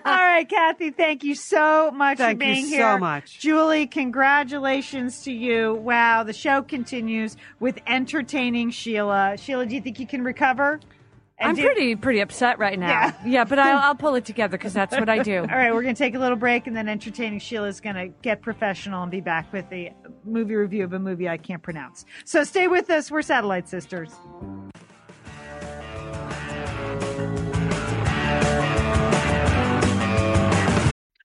All 0.04 0.24
right, 0.24 0.48
Kathy, 0.48 0.90
thank 0.90 1.24
you 1.24 1.34
so 1.34 1.90
much 1.90 2.16
Thank 2.16 2.40
for 2.40 2.48
you 2.48 2.64
so 2.64 2.96
much. 2.96 3.38
Julie, 3.38 3.86
congratulations 3.86 5.20
to 5.24 5.32
you. 5.32 5.74
Wow, 5.74 6.22
the 6.22 6.32
show 6.32 6.62
continues 6.62 7.36
with 7.60 7.78
entertaining 7.86 8.70
Sheila. 8.70 9.36
Sheila, 9.36 9.66
do 9.66 9.74
you 9.74 9.82
think 9.82 10.00
you 10.00 10.06
can 10.06 10.24
recover? 10.24 10.80
And 11.38 11.50
I'm 11.50 11.54
do- 11.54 11.62
pretty 11.64 11.96
pretty 11.96 12.20
upset 12.20 12.58
right 12.58 12.78
now. 12.78 12.88
Yeah. 12.88 13.12
Yeah, 13.26 13.44
but 13.44 13.58
I'll, 13.58 13.78
I'll 13.78 13.94
pull 13.94 14.14
it 14.14 14.24
together 14.24 14.56
because 14.56 14.72
that's 14.72 14.94
what 14.94 15.08
I 15.08 15.22
do. 15.22 15.40
All 15.40 15.46
right, 15.46 15.72
we're 15.74 15.82
going 15.82 15.94
to 15.94 15.98
take 15.98 16.14
a 16.14 16.18
little 16.18 16.36
break, 16.36 16.66
and 16.66 16.74
then 16.74 16.88
entertaining 16.88 17.40
Sheila 17.40 17.68
is 17.68 17.80
going 17.80 17.96
to 17.96 18.08
get 18.22 18.40
professional 18.40 19.02
and 19.02 19.10
be 19.10 19.20
back 19.20 19.52
with 19.52 19.70
a 19.70 19.92
movie 20.24 20.54
review 20.54 20.84
of 20.84 20.94
a 20.94 20.98
movie 20.98 21.28
I 21.28 21.36
can't 21.36 21.62
pronounce. 21.62 22.06
So 22.24 22.42
stay 22.44 22.68
with 22.68 22.88
us. 22.88 23.10
We're 23.10 23.22
Satellite 23.22 23.68
Sisters. 23.68 24.12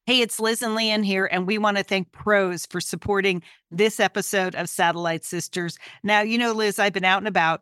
Hey, 0.08 0.20
it's 0.20 0.42
Liz 0.42 0.62
and 0.62 0.76
Lian 0.76 1.04
here, 1.04 1.26
and 1.32 1.48
we 1.48 1.58
want 1.58 1.78
to 1.78 1.84
thank 1.84 2.12
Prose 2.12 2.66
for 2.66 2.82
supporting 2.82 3.44
this 3.70 3.98
episode 3.98 4.56
of 4.56 4.68
Satellite 4.68 5.24
Sisters. 5.24 5.78
Now, 6.04 6.20
you 6.20 6.38
know, 6.38 6.52
Liz, 6.52 6.80
I've 6.80 6.92
been 6.92 7.06
out 7.06 7.20
and 7.20 7.30
about 7.30 7.62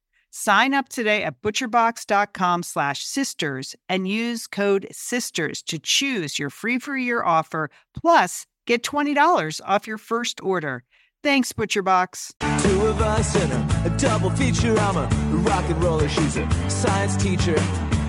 Sign 0.33 0.73
up 0.73 0.87
today 0.87 1.23
at 1.23 1.41
butcherbox.com 1.41 2.63
slash 2.63 3.03
sisters 3.03 3.75
and 3.89 4.07
use 4.07 4.47
code 4.47 4.87
sisters 4.89 5.61
to 5.63 5.77
choose 5.77 6.39
your 6.39 6.49
free 6.49 6.79
for 6.79 6.95
year 6.95 7.21
offer 7.21 7.69
plus 7.93 8.47
get 8.65 8.81
$20 8.81 9.59
off 9.65 9.87
your 9.87 9.97
first 9.97 10.41
order. 10.41 10.83
Thanks, 11.21 11.51
ButcherBox. 11.51 12.31
Two 12.63 12.85
of 12.87 13.01
us 13.01 13.35
in 13.35 13.51
a, 13.51 13.83
a 13.85 13.97
double 13.97 14.29
feature. 14.29 14.75
I'm 14.79 14.95
a 14.95 15.07
rock 15.39 15.65
and 15.69 15.83
roller. 15.83 16.07
She's 16.07 16.37
a 16.37 16.49
science 16.69 17.17
teacher. 17.17 17.57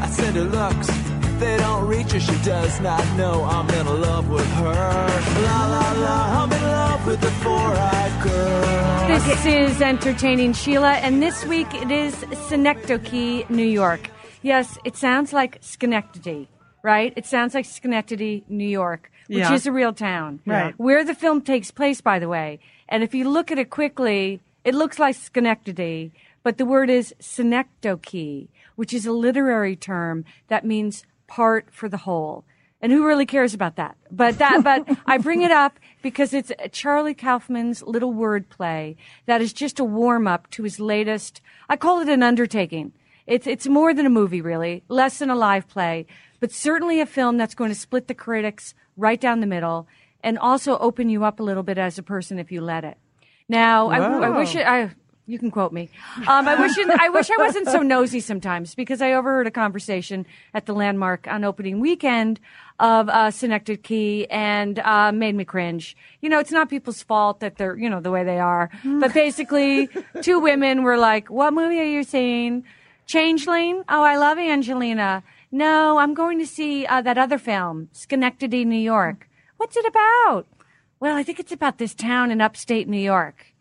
I 0.00 0.08
send 0.08 0.37
her 0.37 0.44
looks. 0.44 0.87
They 1.40 1.56
don't 1.56 1.88
reach 1.88 2.12
her. 2.12 2.20
She 2.20 2.37
does 2.44 2.80
not 2.80 3.04
know 3.16 3.42
I'm 3.44 3.68
in 3.70 4.00
love 4.00 4.30
with 4.30 4.50
her. 4.52 5.31
This 9.32 9.46
is 9.46 9.80
Entertaining 9.80 10.52
Sheila, 10.52 10.92
and 10.92 11.22
this 11.22 11.46
week 11.46 11.72
it 11.72 11.90
is 11.90 12.14
Synecdoche, 12.48 13.48
New 13.48 13.64
York. 13.64 14.10
Yes, 14.42 14.76
it 14.84 14.94
sounds 14.94 15.32
like 15.32 15.56
Schenectady, 15.62 16.48
right? 16.82 17.14
It 17.16 17.24
sounds 17.24 17.54
like 17.54 17.64
Schenectady, 17.64 18.44
New 18.46 18.68
York, 18.68 19.10
which 19.28 19.38
Yeah. 19.38 19.54
is 19.54 19.66
a 19.66 19.72
real 19.72 19.94
town. 19.94 20.40
Right. 20.44 20.74
Where 20.76 21.02
the 21.02 21.14
film 21.14 21.40
takes 21.40 21.70
place, 21.70 22.02
by 22.02 22.18
the 22.18 22.28
way. 22.28 22.60
And 22.90 23.02
if 23.02 23.14
you 23.14 23.26
look 23.26 23.50
at 23.50 23.58
it 23.58 23.70
quickly, 23.70 24.40
it 24.64 24.74
looks 24.74 24.98
like 24.98 25.14
Schenectady, 25.14 26.12
but 26.42 26.58
the 26.58 26.66
word 26.66 26.90
is 26.90 27.14
synecdoche, 27.18 28.48
which 28.76 28.92
is 28.92 29.06
a 29.06 29.12
literary 29.12 29.76
term 29.76 30.26
that 30.48 30.66
means 30.66 31.06
part 31.26 31.68
for 31.72 31.88
the 31.88 32.04
whole. 32.04 32.44
And 32.82 32.90
who 32.90 33.06
really 33.06 33.26
cares 33.26 33.54
about 33.54 33.76
that? 33.76 33.96
But 34.10 34.38
that, 34.38 34.64
but 34.64 34.98
I 35.06 35.16
bring 35.18 35.42
it 35.42 35.52
up 35.52 35.78
because 36.02 36.34
it's 36.34 36.50
Charlie 36.72 37.14
Kaufman's 37.14 37.82
little 37.82 38.12
word 38.12 38.48
play 38.48 38.96
that 39.26 39.40
is 39.40 39.52
just 39.52 39.78
a 39.78 39.84
warm 39.84 40.26
up 40.26 40.50
to 40.50 40.64
his 40.64 40.80
latest. 40.80 41.40
I 41.68 41.76
call 41.76 42.00
it 42.00 42.08
an 42.08 42.24
undertaking. 42.24 42.92
It's, 43.26 43.46
it's 43.46 43.68
more 43.68 43.94
than 43.94 44.04
a 44.04 44.10
movie, 44.10 44.40
really, 44.40 44.82
less 44.88 45.20
than 45.20 45.30
a 45.30 45.36
live 45.36 45.68
play, 45.68 46.06
but 46.40 46.50
certainly 46.50 47.00
a 47.00 47.06
film 47.06 47.36
that's 47.36 47.54
going 47.54 47.70
to 47.70 47.78
split 47.78 48.08
the 48.08 48.14
critics 48.14 48.74
right 48.96 49.20
down 49.20 49.38
the 49.40 49.46
middle 49.46 49.86
and 50.24 50.36
also 50.38 50.76
open 50.78 51.08
you 51.08 51.24
up 51.24 51.38
a 51.38 51.42
little 51.42 51.62
bit 51.62 51.78
as 51.78 51.98
a 51.98 52.02
person 52.02 52.38
if 52.40 52.50
you 52.50 52.60
let 52.60 52.84
it. 52.84 52.98
Now, 53.48 53.90
I, 53.90 53.98
I 53.98 54.28
wish 54.30 54.56
it, 54.56 54.66
I, 54.66 54.90
you 55.26 55.38
can 55.38 55.50
quote 55.50 55.72
me. 55.72 55.88
Um, 56.26 56.48
I 56.48 56.56
wish 56.60 56.76
it, 56.78 56.88
I 56.88 57.08
wish 57.10 57.30
I 57.30 57.36
wasn't 57.38 57.68
so 57.68 57.78
nosy 57.80 58.20
sometimes 58.20 58.74
because 58.74 59.00
I 59.00 59.12
overheard 59.12 59.46
a 59.46 59.50
conversation 59.50 60.26
at 60.52 60.66
the 60.66 60.72
landmark 60.72 61.28
on 61.28 61.44
opening 61.44 61.80
weekend 61.80 62.40
of 62.82 63.08
uh, 63.08 63.30
Synecdoche 63.30 64.26
and 64.28 64.80
uh, 64.80 65.12
made 65.12 65.36
me 65.36 65.44
cringe. 65.44 65.96
You 66.20 66.28
know, 66.28 66.40
it's 66.40 66.50
not 66.50 66.68
people's 66.68 67.00
fault 67.02 67.38
that 67.38 67.56
they're 67.56 67.76
you 67.76 67.88
know 67.88 68.00
the 68.00 68.10
way 68.10 68.24
they 68.24 68.40
are, 68.40 68.70
but 68.84 69.14
basically, 69.14 69.88
two 70.20 70.40
women 70.40 70.82
were 70.82 70.98
like, 70.98 71.30
"What 71.30 71.54
movie 71.54 71.78
are 71.78 71.84
you 71.84 72.02
seeing? 72.02 72.64
Changeling? 73.06 73.84
Oh, 73.88 74.02
I 74.02 74.16
love 74.16 74.36
Angelina. 74.36 75.22
No, 75.52 75.98
I'm 75.98 76.12
going 76.12 76.38
to 76.40 76.46
see 76.46 76.84
uh, 76.86 77.02
that 77.02 77.18
other 77.18 77.38
film, 77.38 77.88
Schenectady, 77.92 78.64
New 78.64 78.76
York. 78.78 79.28
What's 79.58 79.76
it 79.76 79.86
about? 79.86 80.46
Well, 80.98 81.16
I 81.16 81.22
think 81.22 81.38
it's 81.38 81.52
about 81.52 81.78
this 81.78 81.94
town 81.94 82.32
in 82.32 82.40
upstate 82.40 82.88
New 82.88 83.00
York." 83.00 83.51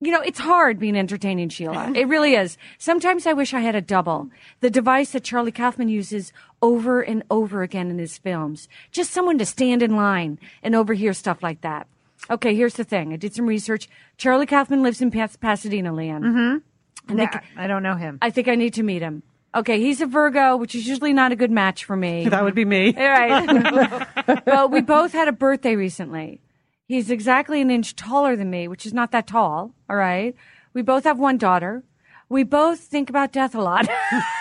You 0.00 0.10
know, 0.12 0.20
it's 0.20 0.38
hard 0.38 0.78
being 0.78 0.96
entertaining, 0.96 1.48
Sheila. 1.48 1.92
It 1.96 2.08
really 2.08 2.34
is. 2.34 2.58
Sometimes 2.78 3.26
I 3.26 3.32
wish 3.32 3.54
I 3.54 3.60
had 3.60 3.74
a 3.74 3.80
double. 3.80 4.28
The 4.60 4.68
device 4.68 5.12
that 5.12 5.24
Charlie 5.24 5.52
Kaufman 5.52 5.88
uses 5.88 6.32
over 6.60 7.00
and 7.00 7.22
over 7.30 7.62
again 7.62 7.88
in 7.90 7.98
his 7.98 8.18
films. 8.18 8.68
Just 8.90 9.12
someone 9.12 9.38
to 9.38 9.46
stand 9.46 9.82
in 9.82 9.96
line 9.96 10.38
and 10.62 10.74
overhear 10.74 11.14
stuff 11.14 11.42
like 11.42 11.62
that. 11.62 11.86
Okay, 12.28 12.54
here's 12.54 12.74
the 12.74 12.84
thing. 12.84 13.12
I 13.12 13.16
did 13.16 13.34
some 13.34 13.46
research. 13.46 13.88
Charlie 14.18 14.46
Kaufman 14.46 14.82
lives 14.82 15.00
in 15.00 15.10
Pas- 15.10 15.36
Pasadena, 15.36 15.92
Lian. 15.92 16.22
Mm-hmm. 16.22 17.16
Nah, 17.16 17.28
I 17.56 17.66
don't 17.66 17.82
know 17.82 17.94
him. 17.94 18.18
I 18.20 18.30
think 18.30 18.48
I 18.48 18.54
need 18.56 18.74
to 18.74 18.82
meet 18.82 19.00
him. 19.00 19.22
Okay, 19.54 19.80
he's 19.80 20.02
a 20.02 20.06
Virgo, 20.06 20.56
which 20.56 20.74
is 20.74 20.86
usually 20.86 21.14
not 21.14 21.32
a 21.32 21.36
good 21.36 21.50
match 21.50 21.84
for 21.84 21.96
me. 21.96 22.28
That 22.28 22.44
would 22.44 22.54
be 22.54 22.64
me. 22.66 22.94
All 22.94 23.08
right. 23.08 24.42
well, 24.46 24.68
we 24.68 24.82
both 24.82 25.12
had 25.12 25.28
a 25.28 25.32
birthday 25.32 25.76
recently. 25.76 26.40
He's 26.86 27.10
exactly 27.10 27.60
an 27.60 27.70
inch 27.70 27.96
taller 27.96 28.36
than 28.36 28.48
me, 28.50 28.68
which 28.68 28.86
is 28.86 28.94
not 28.94 29.10
that 29.10 29.26
tall. 29.26 29.74
All 29.90 29.96
right. 29.96 30.34
We 30.72 30.82
both 30.82 31.04
have 31.04 31.18
one 31.18 31.36
daughter. 31.36 31.82
We 32.28 32.42
both 32.42 32.80
think 32.80 33.10
about 33.10 33.32
death 33.32 33.54
a 33.54 33.60
lot. 33.60 33.88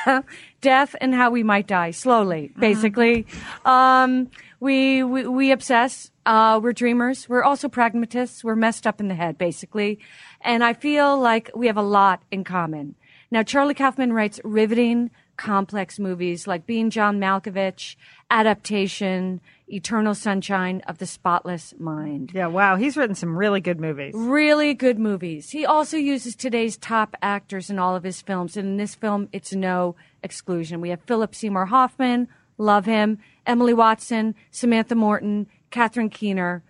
death 0.62 0.96
and 1.02 1.14
how 1.14 1.30
we 1.32 1.44
might 1.44 1.68
die 1.68 1.92
slowly, 1.92 2.52
basically. 2.60 3.26
Um, 3.64 4.30
we, 4.60 5.04
we, 5.04 5.28
we 5.28 5.52
obsess. 5.52 6.12
Uh, 6.26 6.60
we're 6.62 6.74
dreamers. 6.74 7.30
We're 7.30 7.44
also 7.44 7.68
pragmatists. 7.68 8.44
We're 8.44 8.56
messed 8.56 8.88
up 8.88 9.00
in 9.00 9.08
the 9.08 9.16
head, 9.16 9.38
basically. 9.38 10.00
And 10.42 10.64
I 10.64 10.74
feel 10.74 11.20
like 11.20 11.52
we 11.56 11.68
have 11.68 11.78
a 11.78 11.84
lot 11.84 12.24
in 12.32 12.44
common. 12.44 12.96
Now, 13.30 13.44
Charlie 13.44 13.74
Kaufman 13.74 14.14
writes 14.14 14.40
riveting, 14.44 15.12
complex 15.38 16.00
movies 16.00 16.48
like 16.48 16.66
Being 16.66 16.90
John 16.90 17.20
Malkovich, 17.20 17.96
Adaptation, 18.30 19.42
Eternal 19.68 20.14
Sunshine 20.14 20.82
of 20.88 21.00
the 21.00 21.06
Spotless 21.06 21.74
Mind. 21.80 22.32
Yeah, 22.34 22.48
wow. 22.48 22.76
He's 22.76 22.96
written 22.96 23.16
some 23.16 23.38
really 23.38 23.62
good 23.62 23.80
movies. 23.80 24.14
Really 24.16 24.74
good 24.74 25.00
movies. 25.00 25.50
He 25.50 25.66
also 25.66 25.98
uses 25.98 26.36
today's 26.36 26.78
top 26.78 27.16
actors 27.22 27.70
in 27.70 27.80
all 27.80 27.96
of 27.96 28.04
his 28.04 28.22
films, 28.22 28.58
and 28.58 28.68
in 28.70 28.78
this 28.78 28.96
film, 28.96 29.30
it's 29.32 29.54
no 29.54 29.96
exclusion. 30.24 30.82
We 30.82 30.90
have 30.90 31.02
Philip 31.02 31.34
Seymour 31.34 31.66
Hoffman, 31.68 32.28
love 32.58 32.86
him, 32.86 33.18
Emily 33.46 33.74
Watson, 33.74 34.36
Samantha 34.52 34.96
Morton, 34.96 35.48
Catherine 35.72 36.10
Keener. 36.10 36.64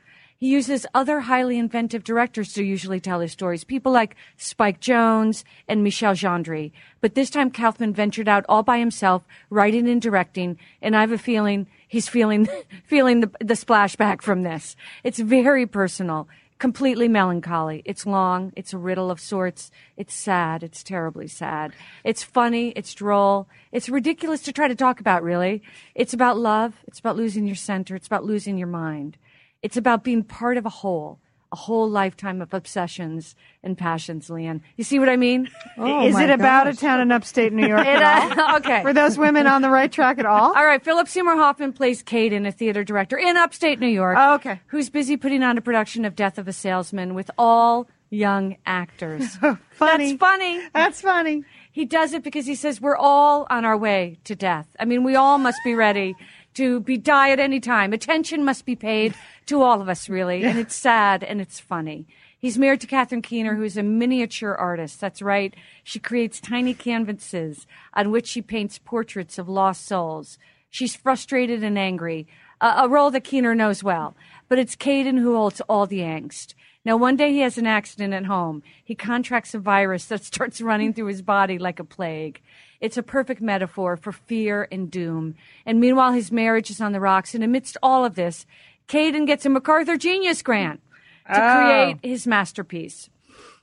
He 0.46 0.52
uses 0.52 0.86
other 0.94 1.22
highly 1.22 1.58
inventive 1.58 2.04
directors 2.04 2.54
to 2.54 2.64
usually 2.64 3.00
tell 3.00 3.20
his 3.20 3.32
stories, 3.32 3.64
people 3.64 3.92
like 3.92 4.16
Spike 4.38 4.80
Jonze 4.80 5.44
and 5.68 5.84
Michel 5.84 6.14
Gondry. 6.14 6.72
But 7.02 7.16
this 7.16 7.32
time 7.32 7.50
Kaufman 7.50 7.96
ventured 7.96 8.30
out 8.30 8.46
all 8.48 8.62
by 8.62 8.78
himself, 8.78 9.24
writing 9.50 9.90
and 9.90 10.00
directing, 10.00 10.60
and 10.84 10.96
I 10.96 11.02
have 11.02 11.12
a 11.12 11.18
feeling 11.18 11.66
he's 11.88 12.08
feeling 12.08 12.48
feeling 12.86 13.22
the, 13.22 13.32
the 13.40 13.56
splashback 13.56 14.22
from 14.22 14.44
this. 14.44 14.76
It's 15.04 15.18
very 15.18 15.66
personal, 15.66 16.28
completely 16.60 17.08
melancholy. 17.08 17.82
It's 17.84 18.06
long, 18.06 18.54
it's 18.56 18.72
a 18.72 18.78
riddle 18.78 19.10
of 19.10 19.20
sorts. 19.20 19.72
It's 19.98 20.14
sad, 20.14 20.62
it's 20.62 20.84
terribly 20.84 21.28
sad. 21.28 21.74
It's 22.04 22.22
funny, 22.22 22.70
it's 22.76 22.94
droll. 22.94 23.48
It's 23.72 23.90
ridiculous 23.90 24.44
to 24.44 24.54
try 24.54 24.68
to 24.68 24.76
talk 24.76 25.00
about, 25.00 25.24
really. 25.24 25.64
It's 25.96 26.14
about 26.14 26.38
love, 26.38 26.76
it's 26.88 27.00
about 27.00 27.18
losing 27.18 27.48
your 27.48 27.56
center, 27.56 27.96
it's 27.96 28.06
about 28.06 28.26
losing 28.26 28.60
your 28.60 28.68
mind. 28.68 29.18
It's 29.66 29.78
about 29.78 30.04
being 30.04 30.24
part 30.24 30.58
of 30.58 30.68
a 30.68 30.70
whole, 30.70 31.18
a 31.52 31.56
whole 31.56 31.90
lifetime 31.90 32.40
of 32.40 32.54
obsessions 32.54 33.36
and 33.64 33.76
passions, 33.76 34.30
Lian. 34.30 34.62
You 34.78 34.84
see 34.84 35.00
what 35.00 35.10
I 35.10 35.16
mean? 35.16 35.48
Is 35.76 36.14
my 36.14 36.26
it 36.26 36.30
about 36.30 36.66
gosh. 36.66 36.76
a 36.76 36.78
town 36.78 37.02
in 37.02 37.12
upstate 37.12 37.52
New 37.52 37.68
York? 37.68 37.84
It, 37.88 38.00
uh, 38.00 38.58
okay. 38.58 38.84
Were 38.84 38.94
those 38.94 39.18
women 39.18 39.48
on 39.48 39.64
the 39.64 39.72
right 39.72 39.92
track 39.92 40.20
at 40.20 40.28
all? 40.28 40.56
All 40.56 40.64
right, 40.64 40.84
Philip 40.84 41.08
Seymour 41.08 41.36
Hoffman 41.36 41.74
plays 41.74 42.04
Caden, 42.04 42.48
a 42.48 42.52
theater 42.52 42.84
director 42.84 43.18
in 43.18 43.38
upstate 43.38 43.80
New 43.80 43.88
York. 43.88 44.16
Oh, 44.20 44.36
okay. 44.36 44.62
Who's 44.68 44.92
busy 44.92 45.18
putting 45.18 45.42
on 45.42 45.58
a 45.58 45.62
production 45.62 46.06
of 46.06 46.16
Death 46.16 46.38
of 46.38 46.48
a 46.48 46.54
Salesman 46.54 47.16
with 47.16 47.32
all 47.36 47.88
young 48.12 48.58
actors. 48.68 49.36
Funny. 49.72 50.12
That's 50.16 50.20
funny. 50.20 50.62
That's 50.74 51.02
funny. 51.02 51.44
He 51.72 51.86
does 51.86 52.14
it 52.14 52.24
because 52.24 52.46
he 52.46 52.56
says 52.56 52.80
we're 52.80 52.96
all 52.96 53.46
on 53.50 53.66
our 53.66 53.76
way 53.76 54.20
to 54.24 54.36
death. 54.36 54.68
I 54.80 54.86
mean, 54.86 55.04
we 55.04 55.16
all 55.16 55.38
must 55.38 55.60
be 55.66 55.76
ready 55.76 56.16
to 56.56 56.80
be 56.80 56.98
die 56.98 57.30
at 57.30 57.40
any 57.40 57.60
time. 57.60 57.94
Attention 57.94 58.44
must 58.44 58.66
be 58.66 58.76
paid 58.76 59.14
to 59.46 59.62
all 59.62 59.82
of 59.82 59.90
us, 59.90 60.10
really. 60.10 60.44
And 60.44 60.58
it's 60.58 60.76
sad 60.76 61.24
and 61.24 61.40
it's 61.40 61.60
funny. 61.60 62.08
He's 62.38 62.58
married 62.58 62.82
to 62.82 62.88
Catherine 62.88 63.22
Keener, 63.22 63.56
who's 63.56 63.78
a 63.78 63.84
miniature 63.84 64.54
artist. 64.54 65.00
That's 65.00 65.22
right. 65.22 65.56
She 65.84 66.00
creates 66.00 66.40
tiny 66.40 66.74
canvases 66.74 67.66
on 67.94 68.12
which 68.12 68.28
she 68.28 68.42
paints 68.42 68.78
portraits 68.78 69.38
of 69.38 69.50
lost 69.50 69.86
souls. 69.86 70.38
She's 70.70 70.96
frustrated 70.96 71.64
and 71.64 71.78
angry, 71.78 72.28
a, 72.62 72.68
a 72.84 72.90
role 72.90 73.10
that 73.12 73.24
Keener 73.24 73.56
knows 73.56 73.84
well. 73.84 74.16
But 74.48 74.60
it's 74.60 74.76
Caden 74.76 75.20
who 75.20 75.36
holds 75.36 75.62
all 75.62 75.88
the 75.88 76.02
angst. 76.02 76.54
Now, 76.84 76.98
one 76.98 77.16
day 77.16 77.32
he 77.32 77.40
has 77.40 77.58
an 77.58 77.66
accident 77.66 78.14
at 78.14 78.26
home. 78.26 78.62
He 78.84 78.94
contracts 78.94 79.56
a 79.56 79.60
virus 79.60 80.06
that 80.06 80.24
starts 80.24 80.62
running 80.62 80.94
through 80.94 81.08
his 81.08 81.24
body 81.24 81.58
like 81.58 81.80
a 81.80 81.84
plague. 81.84 82.42
It's 82.82 82.98
a 82.98 83.04
perfect 83.04 83.42
metaphor 83.42 83.98
for 83.98 84.12
fear 84.12 84.68
and 84.72 84.92
doom. 84.92 85.36
And 85.66 85.80
meanwhile, 85.80 86.12
his 86.12 86.32
marriage 86.32 86.70
is 86.70 86.82
on 86.82 86.92
the 86.92 87.00
rocks. 87.00 87.34
And 87.34 87.44
amidst 87.44 87.78
all 87.82 88.06
of 88.06 88.16
this, 88.16 88.46
Caden 88.88 89.26
gets 89.26 89.46
a 89.46 89.50
MacArthur 89.50 89.98
Genius 89.98 90.42
Grant 90.42 90.82
to 91.28 91.42
oh. 91.42 91.64
create 91.64 91.98
his 92.04 92.28
masterpiece. 92.28 93.10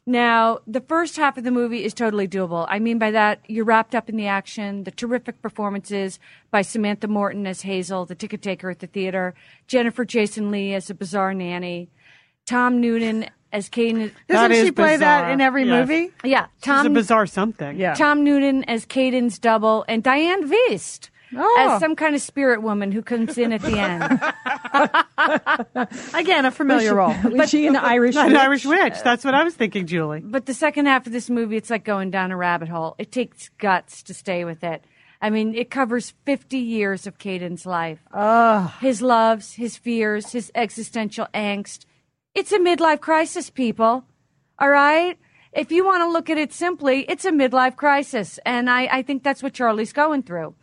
Now, 0.05 0.59
the 0.67 0.81
first 0.81 1.17
half 1.17 1.39
of 1.39 1.45
the 1.45 1.53
movie 1.53 1.85
is 1.85 1.95
totally 1.95 2.27
doable. 2.27 2.67
I 2.69 2.81
mean 2.81 2.99
by 2.99 3.13
that, 3.13 3.39
you're 3.47 3.65
wrapped 3.65 3.95
up 3.95 4.09
in 4.09 4.17
the 4.17 4.27
action, 4.27 4.83
the 4.83 4.91
terrific 4.91 5.41
performances 5.41 6.19
by 6.51 6.63
Samantha 6.63 7.07
Morton 7.07 7.47
as 7.47 7.63
Hazel, 7.63 8.05
the 8.05 8.17
ticket 8.17 8.43
taker 8.43 8.69
at 8.69 8.81
the 8.81 8.89
theater, 8.89 9.33
Jennifer 9.69 10.05
Jason 10.05 10.51
Leigh 10.51 10.75
as 10.75 10.91
a 10.91 10.95
bizarre 10.95 11.35
nanny, 11.35 11.89
Tom 12.47 12.81
Noonan 12.81 13.27
as 13.53 13.69
Caden. 13.69 14.11
Doesn't 14.29 14.53
is 14.53 14.67
she 14.67 14.73
play 14.73 14.97
that 14.97 15.31
in 15.31 15.41
every 15.41 15.65
Yes. 15.65 15.89
movie? 15.89 16.11
Yeah, 16.25 16.47
It's 16.59 16.67
a 16.69 16.91
bizarre 16.91 17.27
something. 17.27 17.79
Yeah. 17.79 17.95
Tom 17.95 18.25
Noonan 18.25 18.65
as 18.65 18.87
Caden's 18.87 19.39
double, 19.39 19.85
and 19.89 20.03
Dianne 20.03 20.51
Wiest 20.51 21.11
Oh. 21.35 21.71
as 21.75 21.81
some 21.81 21.97
kind 21.97 22.15
of 22.15 22.21
spirit 22.21 22.63
woman 22.63 22.93
who 22.93 23.03
comes 23.03 23.39
in 23.39 23.53
at 23.53 23.63
the 23.63 23.79
end. 23.79 24.03
Again, 26.15 26.45
a 26.45 26.51
familiar 26.51 26.95
role. 26.95 27.15
Was 27.25 27.51
she 27.51 27.67
an 27.67 27.77
Irish? 27.77 28.17
An 28.17 28.33
witch? 28.33 28.37
Irish 28.41 28.67
witch. 28.67 28.95
That's 29.03 29.25
what 29.25 29.35
I 29.35 29.43
was 29.45 29.55
thinking, 29.55 29.87
Julie. 29.87 30.21
But 30.21 30.47
the 30.47 30.55
second 30.55 30.87
half 30.87 31.07
of 31.07 31.13
this 31.13 31.31
movie, 31.31 31.57
it's 31.57 31.71
like 31.71 31.85
going 31.85 32.11
down 32.11 32.31
a 32.33 32.37
rabbit 32.37 32.69
hole. 32.69 32.95
It 32.99 33.13
takes 33.13 33.49
guts 33.59 34.03
to 34.05 34.15
stay 34.15 34.45
with 34.45 34.63
it. 34.63 34.85
I 35.21 35.31
mean, 35.31 35.55
it 35.55 35.71
covers 35.71 36.15
50 36.27 36.59
years 36.59 37.07
of 37.07 37.19
Caden's 37.19 37.65
life. 37.65 38.01
His 38.81 39.01
loves, 39.01 39.55
his 39.55 39.77
fears, 39.77 40.33
his 40.33 40.51
existential 40.55 41.29
angst. 41.33 41.87
It's 42.35 42.53
a 42.53 42.59
midlife 42.59 43.01
crisis, 43.01 43.51
people. 43.51 44.05
All 44.59 44.71
right? 44.71 45.19
If 45.53 45.71
you 45.71 45.85
want 45.85 46.03
to 46.03 46.09
look 46.09 46.31
at 46.31 46.39
it 46.39 46.53
simply, 46.53 47.01
it's 47.03 47.25
a 47.25 47.31
midlife 47.31 47.77
crisis. 47.77 48.39
And 48.47 48.71
I, 48.71 48.87
I 48.87 49.03
think 49.03 49.23
that's 49.23 49.43
what 49.43 49.53
Charlie's 49.53 49.93
going 49.93 50.23
through. 50.23 50.55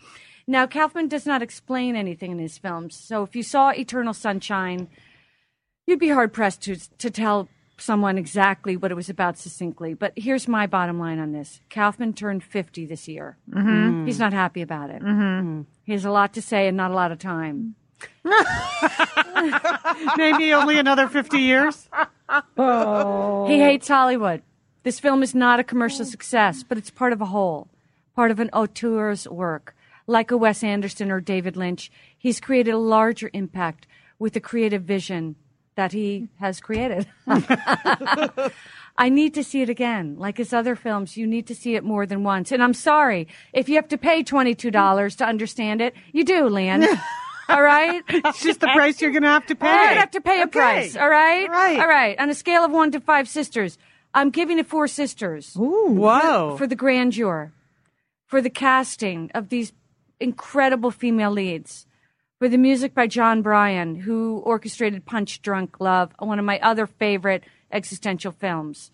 Now, 0.47 0.65
Kaufman 0.65 1.07
does 1.07 1.27
not 1.27 1.43
explain 1.43 1.95
anything 1.95 2.31
in 2.31 2.39
his 2.39 2.57
films. 2.57 2.95
So 2.95 3.21
if 3.21 3.35
you 3.35 3.43
saw 3.43 3.69
Eternal 3.69 4.15
Sunshine, 4.15 4.87
you'd 5.85 5.99
be 5.99 6.09
hard 6.09 6.33
pressed 6.33 6.63
to 6.63 6.75
to 6.97 7.11
tell 7.11 7.49
someone 7.77 8.17
exactly 8.17 8.75
what 8.75 8.91
it 8.91 8.95
was 8.95 9.09
about 9.09 9.37
succinctly. 9.37 9.93
But 9.93 10.13
here's 10.15 10.47
my 10.47 10.65
bottom 10.65 10.97
line 10.97 11.19
on 11.19 11.33
this: 11.33 11.61
Kaufman 11.69 12.13
turned 12.13 12.43
50 12.43 12.87
this 12.87 13.07
year. 13.07 13.37
Mm-hmm. 13.51 14.07
He's 14.07 14.17
not 14.17 14.33
happy 14.33 14.63
about 14.63 14.89
it. 14.89 15.03
Mm-hmm. 15.03 15.61
He 15.83 15.91
has 15.91 16.03
a 16.03 16.11
lot 16.11 16.33
to 16.33 16.41
say 16.41 16.67
and 16.67 16.75
not 16.75 16.89
a 16.89 16.95
lot 16.95 17.11
of 17.11 17.19
time. 17.19 17.75
Maybe 20.17 20.53
only 20.53 20.77
another 20.77 21.07
50 21.07 21.37
years. 21.37 21.89
Oh. 22.57 23.47
He 23.47 23.59
hates 23.59 23.87
Hollywood. 23.87 24.41
This 24.83 24.99
film 24.99 25.23
is 25.23 25.35
not 25.35 25.59
a 25.59 25.63
commercial 25.63 26.05
success, 26.05 26.63
but 26.63 26.77
it's 26.77 26.89
part 26.89 27.13
of 27.13 27.21
a 27.21 27.25
whole, 27.25 27.67
part 28.15 28.31
of 28.31 28.39
an 28.39 28.49
auteur's 28.53 29.27
work. 29.27 29.75
Like 30.07 30.31
a 30.31 30.37
Wes 30.37 30.63
Anderson 30.63 31.11
or 31.11 31.21
David 31.21 31.55
Lynch, 31.55 31.91
he's 32.17 32.39
created 32.39 32.73
a 32.73 32.77
larger 32.77 33.29
impact 33.33 33.85
with 34.17 34.33
the 34.33 34.39
creative 34.39 34.83
vision 34.83 35.35
that 35.75 35.91
he 35.91 36.27
has 36.39 36.59
created. 36.59 37.07
I 38.97 39.07
need 39.07 39.33
to 39.35 39.43
see 39.45 39.61
it 39.61 39.69
again. 39.69 40.15
Like 40.17 40.37
his 40.37 40.51
other 40.51 40.75
films, 40.75 41.15
you 41.15 41.25
need 41.25 41.47
to 41.47 41.55
see 41.55 41.75
it 41.75 41.85
more 41.85 42.05
than 42.05 42.23
once. 42.23 42.51
And 42.51 42.61
I'm 42.61 42.73
sorry, 42.73 43.29
if 43.53 43.69
you 43.69 43.75
have 43.75 43.87
to 43.89 43.97
pay 43.97 44.23
$22 44.23 45.17
to 45.17 45.25
understand 45.25 45.79
it, 45.79 45.93
you 46.11 46.25
do, 46.25 46.49
Lian. 46.49 46.85
All 47.49 47.61
right? 47.61 48.03
It's 48.09 48.41
just 48.43 48.59
the 48.59 48.67
price 48.67 49.01
you're 49.01 49.11
going 49.11 49.23
to 49.23 49.29
have 49.29 49.45
to 49.47 49.55
pay. 49.55 49.67
You're 49.67 49.85
gonna 49.87 49.99
have 49.99 50.11
to 50.11 50.21
pay 50.21 50.39
a 50.41 50.43
Okay. 50.43 50.59
price. 50.59 50.95
All 50.95 51.09
right. 51.09 51.43
All 51.49 51.53
right. 51.55 51.79
All 51.79 51.87
right. 51.87 52.19
On 52.19 52.29
a 52.29 52.33
scale 52.35 52.63
of 52.63 52.71
one 52.71 52.91
to 52.91 52.99
five 52.99 53.27
sisters, 53.27 53.77
I'm 54.13 54.29
giving 54.29 54.59
it 54.59 54.67
four 54.67 54.87
sisters 54.87 55.53
Whoa. 55.55 56.55
for 56.57 56.67
the 56.67 56.75
grandeur, 56.75 57.51
for 58.27 58.41
the 58.41 58.49
casting 58.49 59.29
of 59.33 59.49
these 59.49 59.73
incredible 60.19 60.91
female 60.91 61.31
leads, 61.31 61.85
for 62.39 62.47
the 62.49 62.57
music 62.57 62.93
by 62.93 63.07
Jon 63.07 63.41
Brion, 63.41 63.95
who 63.95 64.37
orchestrated 64.45 65.05
Punch 65.05 65.41
Drunk 65.41 65.79
Love, 65.79 66.11
one 66.19 66.39
of 66.39 66.45
my 66.45 66.59
other 66.59 66.87
favorite 66.87 67.43
existential 67.71 68.31
films. 68.31 68.91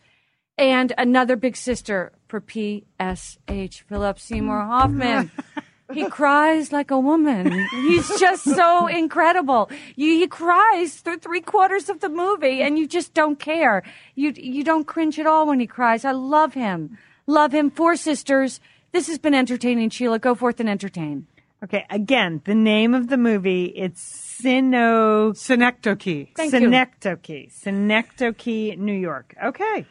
And 0.58 0.94
another 0.98 1.36
big 1.36 1.56
sister 1.58 2.12
for 2.28 2.40
PSH, 2.42 3.82
Philip 3.88 4.20
Seymour 4.20 4.62
Hoffman. 4.62 5.32
He 5.94 6.10
cries 6.10 6.72
like 6.72 6.90
a 6.90 7.00
woman. 7.00 7.52
He's 7.72 8.20
just 8.20 8.44
so 8.44 8.88
incredible. 8.88 9.70
You, 9.96 10.14
he 10.18 10.28
cries 10.28 10.96
through 10.96 11.20
three 11.20 11.42
quarters 11.42 11.90
of 11.90 12.00
the 12.00 12.10
movie, 12.10 12.62
and 12.62 12.78
you 12.80 12.88
just 12.88 13.14
don't 13.14 13.40
care. 13.40 13.84
You 14.16 14.34
you 14.36 14.64
don't 14.64 14.86
cringe 14.86 15.20
at 15.20 15.28
all 15.28 15.46
when 15.46 15.60
he 15.60 15.68
cries. 15.68 16.04
I 16.04 16.12
love 16.12 16.54
him. 16.56 16.98
Love 17.28 17.54
him. 17.54 17.70
Four 17.70 17.96
sisters. 17.96 18.60
This 18.94 19.08
has 19.08 19.20
been 19.20 19.34
entertaining, 19.36 19.90
Sheila. 19.90 20.20
Go 20.20 20.36
forth 20.36 20.60
and 20.60 20.70
entertain. 20.70 21.28
Okay, 21.64 21.86
again, 21.90 22.42
the 22.46 22.54
name 22.54 22.94
of 22.94 23.08
the 23.08 23.18
movie, 23.18 23.66
it's 23.66 24.02
Sino 24.02 25.34
Synecdoche. 25.34 26.28
Thank 26.36 26.54
you. 26.54 26.60
Synecdoche. 26.60 27.50
Synecdoche, 27.50 28.78
New 28.78 28.94
York. 28.94 29.36
Okay. 29.44 29.86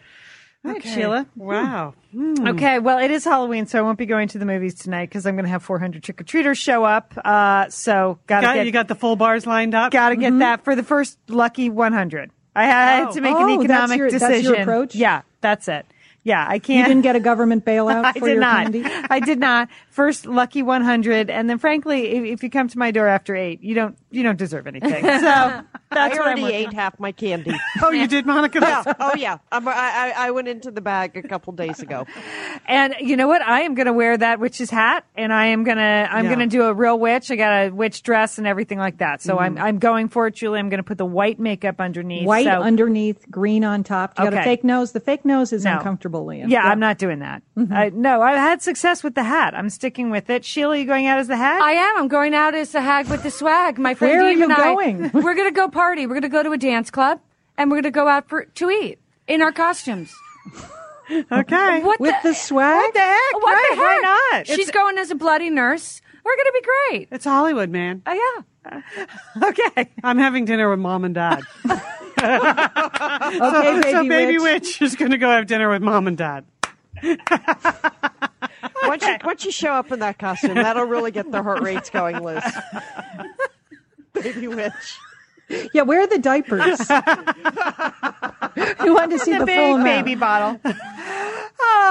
Okay. 0.66 0.94
Sheila. 0.94 1.26
Wow. 1.36 1.94
Okay, 2.16 2.78
well, 2.78 2.98
it 2.98 3.10
is 3.10 3.24
Halloween, 3.24 3.66
so 3.66 3.78
I 3.78 3.82
won't 3.82 3.98
be 3.98 4.06
going 4.06 4.28
to 4.28 4.38
the 4.38 4.46
movies 4.46 4.74
tonight 4.74 5.10
because 5.10 5.26
I'm 5.26 5.34
going 5.34 5.44
to 5.44 5.50
have 5.50 5.62
400 5.62 6.02
trick 6.02 6.20
or 6.20 6.24
treaters 6.24 6.56
show 6.58 6.84
up. 6.84 7.12
Uh, 7.24 7.68
so 7.68 8.18
gotta 8.26 8.46
Got, 8.46 8.54
get 8.54 8.66
you 8.66 8.72
got 8.72 8.88
the 8.88 8.94
full 8.94 9.16
bars 9.16 9.46
lined 9.46 9.74
up? 9.74 9.92
gotta 9.92 10.16
get 10.16 10.38
that 10.38 10.64
for 10.64 10.74
the 10.74 10.82
first 10.82 11.18
lucky 11.28 11.68
100. 11.70 12.30
I 12.56 12.64
had 12.64 13.10
to 13.12 13.20
make 13.20 13.34
Oh, 13.34 13.44
an 13.44 13.60
economic 13.60 13.98
your- 13.98 14.08
decision. 14.10 14.54
approach? 14.54 14.94
Yeah, 14.94 15.22
that's 15.40 15.68
it. 15.68 15.86
Yeah, 16.22 16.46
I 16.48 16.58
can't. 16.58 16.78
You 16.78 16.84
didn't 16.94 17.02
get 17.02 17.16
a 17.16 17.20
government 17.20 17.64
bailout 17.66 18.02
I 18.04 18.12
for 18.14 18.20
did 18.20 18.30
your 18.34 18.40
not. 18.40 18.62
candy? 18.62 18.84
I 18.86 19.20
did 19.20 19.38
not. 19.38 19.68
First 19.94 20.26
lucky 20.26 20.60
100, 20.64 21.30
and 21.30 21.48
then 21.48 21.58
frankly, 21.58 22.08
if, 22.08 22.24
if 22.24 22.42
you 22.42 22.50
come 22.50 22.66
to 22.66 22.76
my 22.76 22.90
door 22.90 23.06
after 23.06 23.36
eight, 23.36 23.62
you 23.62 23.76
don't 23.76 23.96
you 24.10 24.24
don't 24.24 24.36
deserve 24.36 24.66
anything. 24.66 25.04
So 25.94 26.00
that's 26.00 26.16
I 26.16 26.18
what 26.18 26.26
I'm 26.26 26.38
already 26.38 26.42
working 26.42 26.56
ate 26.70 26.72
half 26.72 26.98
my 26.98 27.12
candy. 27.12 27.52
Oh, 27.82 27.90
you 27.90 28.08
did, 28.08 28.26
Monica? 28.26 28.58
yeah. 28.60 28.82
Oh 28.98 29.14
yeah. 29.14 29.38
I'm, 29.52 29.68
I, 29.68 29.72
I 29.72 30.14
I 30.16 30.30
went 30.32 30.48
into 30.48 30.72
the 30.72 30.80
bag 30.80 31.16
a 31.16 31.22
couple 31.22 31.52
days 31.52 31.78
ago. 31.78 32.04
And 32.66 32.96
you 33.00 33.16
know 33.16 33.28
what? 33.28 33.42
I 33.42 33.60
am 33.62 33.74
going 33.76 33.86
to 33.86 33.92
wear 33.92 34.16
that 34.16 34.40
witch's 34.40 34.70
hat, 34.70 35.04
and 35.14 35.32
I 35.32 35.46
am 35.46 35.62
going 35.62 35.76
to 35.76 35.82
I'm 35.82 36.24
Yeah. 36.24 36.34
going 36.34 36.48
to 36.48 36.56
do 36.56 36.64
a 36.64 36.74
real 36.74 36.98
witch. 36.98 37.30
I 37.30 37.36
got 37.36 37.66
a 37.66 37.70
witch 37.70 38.02
dress 38.02 38.38
and 38.38 38.46
everything 38.48 38.78
like 38.80 38.98
that. 38.98 39.22
So 39.22 39.38
I'm 39.38 39.56
I'm 39.58 39.78
going 39.78 40.08
for 40.08 40.26
it, 40.26 40.34
Julie. 40.34 40.58
I'm 40.58 40.68
going 40.70 40.78
to 40.78 40.82
put 40.84 40.98
the 40.98 41.04
white 41.06 41.38
makeup 41.38 41.80
underneath. 41.80 42.26
White 42.26 42.46
so, 42.46 42.50
underneath, 42.62 43.30
green 43.30 43.62
on 43.62 43.84
top. 43.84 44.14
You 44.18 44.24
got 44.24 44.34
a 44.34 44.42
fake 44.42 44.64
nose. 44.64 44.90
The 44.90 44.98
fake 45.00 45.24
nose 45.24 45.52
is 45.52 45.64
No. 45.64 45.76
uncomfortable, 45.76 46.24
Lian. 46.24 46.50
Yeah, 46.50 46.62
I'm 46.64 46.80
not 46.80 46.98
doing 46.98 47.20
that. 47.20 47.42
Mm-hmm. 47.56 47.72
I, 47.72 47.88
no, 47.90 48.20
I 48.22 48.32
had 48.32 48.62
success 48.62 49.04
with 49.04 49.14
the 49.14 49.22
hat. 49.22 49.54
I'm 49.54 49.68
sticking 49.84 50.08
with 50.08 50.30
it. 50.30 50.46
Sheila, 50.46 50.78
you 50.78 50.86
going 50.86 51.06
out 51.06 51.18
as 51.18 51.28
the 51.28 51.36
hag? 51.36 51.60
I 51.60 51.72
am. 51.72 51.98
I'm 51.98 52.08
going 52.08 52.32
out 52.32 52.54
as 52.54 52.72
the 52.72 52.80
hag 52.80 53.06
with 53.10 53.22
the 53.22 53.30
swag. 53.30 53.78
My 53.78 53.92
friend 53.92 54.12
Where 54.12 54.24
are 54.24 54.30
Eve 54.30 54.38
you 54.38 54.44
and 54.44 54.52
I, 54.54 54.56
going? 54.56 55.10
We're 55.12 55.34
going 55.34 55.46
to 55.46 55.54
go 55.54 55.68
party. 55.68 56.06
We're 56.06 56.14
going 56.14 56.22
to 56.22 56.30
go 56.30 56.42
to 56.42 56.52
a 56.52 56.56
dance 56.56 56.90
club, 56.90 57.20
and 57.58 57.70
we're 57.70 57.82
going 57.82 57.84
to 57.84 57.90
go 57.90 58.08
out 58.08 58.26
for 58.26 58.46
to 58.46 58.70
eat 58.70 58.98
in 59.28 59.42
our 59.42 59.52
costumes. 59.52 60.14
okay. 61.30 61.82
What 61.82 62.00
With 62.00 62.14
the 62.22 62.32
swag? 62.32 62.76
What 62.76 62.94
the 62.94 63.00
heck? 63.00 63.34
What 63.34 63.52
Right, 63.52 63.66
the 63.72 63.76
heck? 63.76 64.02
Why 64.02 64.18
not? 64.32 64.46
She's 64.46 64.70
going 64.70 64.96
as 64.96 65.10
a 65.10 65.14
bloody 65.14 65.50
nurse. 65.50 66.00
We're 66.24 66.34
going 66.34 66.46
to 66.46 66.52
be 66.62 66.66
great. 66.90 67.08
It's 67.10 67.26
Hollywood, 67.26 67.68
man. 67.68 68.00
Oh 68.06 68.42
yeah. 68.64 69.04
okay. 69.48 69.90
I'm 70.02 70.16
having 70.16 70.46
dinner 70.46 70.70
with 70.70 70.78
mom 70.78 71.04
and 71.04 71.14
dad. 71.14 71.42
Okay, 72.24 73.80
baby, 73.80 73.92
so 73.92 74.08
baby 74.08 74.38
witch. 74.38 74.62
witch 74.62 74.80
is 74.80 74.96
going 74.96 75.10
to 75.10 75.18
go 75.18 75.28
have 75.28 75.46
dinner 75.46 75.68
with 75.68 75.82
mom 75.82 76.06
and 76.06 76.16
dad. 76.16 76.46
Once 78.86 79.06
you 79.06 79.16
once 79.24 79.44
you 79.44 79.50
show 79.50 79.72
up 79.72 79.90
in 79.92 79.98
that 80.00 80.18
costume, 80.18 80.54
that'll 80.54 80.84
really 80.84 81.10
get 81.10 81.30
the 81.30 81.42
heart 81.42 81.60
rates 81.62 81.90
going, 81.90 82.22
Liz. 82.22 82.42
Baby 84.14 84.48
witch. 84.48 84.72
Yeah, 85.74 85.82
where 85.82 86.00
are 86.00 86.06
the 86.06 86.18
diapers? 86.18 86.78
you 88.84 88.94
wanted 88.94 89.18
to 89.18 89.24
see 89.24 89.32
the, 89.32 89.40
The 89.40 89.46
full 89.46 89.46
big 89.46 89.74
amount. 89.74 89.84
baby 89.84 90.14
bottle. 90.14 90.60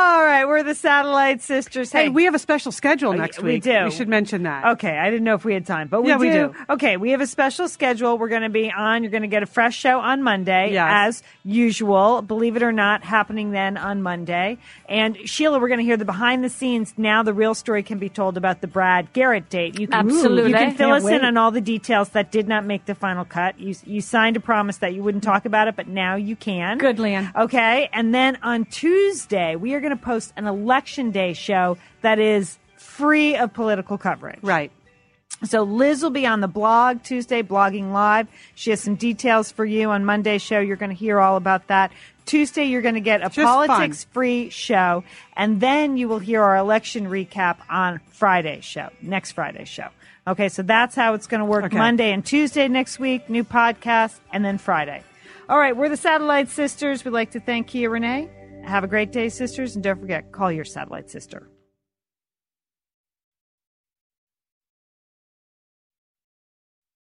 All 0.05 0.21
right, 0.21 0.45
we're 0.45 0.63
the 0.63 0.75
Satellite 0.75 1.41
Sisters. 1.41 1.89
Hey, 1.89 2.09
we 2.09 2.25
have 2.25 2.35
a 2.35 2.39
special 2.39 2.73
schedule 2.73 3.11
oh, 3.11 3.13
next 3.13 3.41
we 3.41 3.53
week. 3.53 3.63
do. 3.63 3.85
We 3.85 3.91
should 3.91 4.09
mention 4.09 4.43
that. 4.43 4.73
Okay, 4.73 4.97
I 4.97 5.09
didn't 5.09 5.23
know 5.23 5.35
if 5.35 5.45
we 5.45 5.53
had 5.53 5.65
time, 5.65 5.87
but 5.87 6.01
we 6.01 6.09
Yeah, 6.09 6.15
do. 6.15 6.19
we 6.19 6.29
do. 6.29 6.53
Okay, 6.71 6.97
we 6.97 7.11
have 7.11 7.21
a 7.21 7.25
special 7.27 7.69
schedule. 7.69 8.17
We're 8.17 8.27
going 8.27 8.41
to 8.41 8.49
be 8.49 8.69
on. 8.69 9.03
You're 9.03 9.11
going 9.11 9.21
to 9.21 9.29
get 9.29 9.43
a 9.43 9.45
fresh 9.45 9.77
show 9.77 9.99
on 10.01 10.21
Monday, 10.21 10.73
Yes. 10.73 10.89
as 10.91 11.23
usual. 11.45 12.21
Believe 12.21 12.57
it 12.57 12.63
or 12.63 12.73
not, 12.73 13.01
happening 13.05 13.51
then 13.51 13.77
on 13.77 14.01
Monday. 14.01 14.57
And 14.89 15.17
Sheila, 15.29 15.57
we're 15.57 15.69
going 15.69 15.79
to 15.79 15.85
hear 15.85 15.95
the 15.95 16.03
behind 16.03 16.43
the 16.43 16.49
scenes. 16.49 16.93
Now 16.97 17.23
the 17.23 17.33
real 17.33 17.55
story 17.55 17.81
can 17.81 17.97
be 17.97 18.09
told 18.09 18.35
about 18.35 18.59
the 18.59 18.67
Brad 18.67 19.13
Garrett 19.13 19.49
date. 19.49 19.79
You 19.79 19.87
can, 19.87 20.09
Absolutely. 20.09 20.51
You 20.51 20.57
can 20.57 20.75
fill 20.75 20.89
Can't 20.89 20.97
us 20.97 21.03
wait. 21.05 21.15
in 21.15 21.23
on 21.23 21.37
all 21.37 21.51
the 21.51 21.61
details 21.61 22.09
that 22.09 22.29
did 22.29 22.49
not 22.49 22.65
make 22.65 22.85
the 22.85 22.95
final 22.95 23.23
cut. 23.23 23.57
You 23.57 23.73
you 23.85 24.01
signed 24.01 24.35
a 24.35 24.41
promise 24.41 24.77
that 24.79 24.93
you 24.93 25.01
wouldn't 25.01 25.23
talk 25.23 25.45
about 25.45 25.69
it, 25.69 25.77
but 25.77 25.87
now 25.87 26.15
you 26.15 26.35
can. 26.35 26.77
Good, 26.77 26.99
Lian. 26.99 27.31
Okay, 27.37 27.89
and 27.93 28.13
then 28.13 28.37
on 28.43 28.65
Tuesday 28.65 29.55
we 29.55 29.73
are 29.75 29.79
going 29.79 29.91
to 29.91 29.92
post 29.95 30.33
an 30.35 30.47
election 30.47 31.11
day 31.11 31.33
show 31.33 31.77
that 32.01 32.19
is 32.19 32.57
free 32.77 33.35
of 33.35 33.53
political 33.53 33.97
coverage. 33.97 34.39
Right. 34.41 34.71
So 35.45 35.63
Liz 35.63 36.01
will 36.01 36.09
be 36.09 36.25
on 36.25 36.39
the 36.39 36.47
blog 36.47 37.03
Tuesday, 37.03 37.41
blogging 37.41 37.91
live. 37.91 38.27
She 38.55 38.69
has 38.69 38.79
some 38.79 38.95
details 38.95 39.51
for 39.51 39.65
you 39.65 39.89
on 39.89 40.05
Monday's 40.05 40.41
show. 40.41 40.59
You're 40.59 40.77
going 40.77 40.91
to 40.91 40.95
hear 40.95 41.19
all 41.19 41.35
about 41.35 41.67
that. 41.67 41.91
Tuesday, 42.25 42.65
you're 42.65 42.81
going 42.81 42.95
to 42.95 43.01
get 43.01 43.21
a 43.21 43.29
Just 43.29 43.39
politics 43.39 44.05
free 44.05 44.49
show, 44.49 45.03
and 45.35 45.59
then 45.59 45.97
you 45.97 46.07
will 46.07 46.19
hear 46.19 46.41
our 46.41 46.55
election 46.55 47.07
recap 47.07 47.57
on 47.69 47.99
Friday's 48.11 48.63
show, 48.63 48.89
next 49.01 49.33
Friday's 49.33 49.67
show. 49.67 49.89
Okay, 50.25 50.47
so 50.47 50.61
that's 50.61 50.95
how 50.95 51.15
it's 51.15 51.27
going 51.27 51.39
to 51.39 51.45
work. 51.45 51.65
Okay. 51.65 51.77
Monday 51.77 52.13
and 52.13 52.25
Tuesday 52.25 52.69
next 52.69 52.97
week, 52.97 53.29
new 53.29 53.43
podcast, 53.43 54.17
and 54.31 54.45
then 54.45 54.57
Friday. 54.57 55.03
All 55.49 55.57
right, 55.57 55.75
we're 55.75 55.89
the 55.89 55.97
Satellite 55.97 56.47
Sisters. 56.47 57.03
We'd 57.03 57.11
like 57.11 57.31
to 57.31 57.41
thank 57.41 57.67
Kia 57.67 57.89
Renee. 57.89 58.29
Have 58.63 58.83
a 58.83 58.87
great 58.87 59.11
day, 59.11 59.29
sisters, 59.29 59.75
and 59.75 59.83
don't 59.83 59.99
forget, 59.99 60.31
call 60.31 60.51
your 60.51 60.63
satellite 60.63 61.09
sister. 61.09 61.49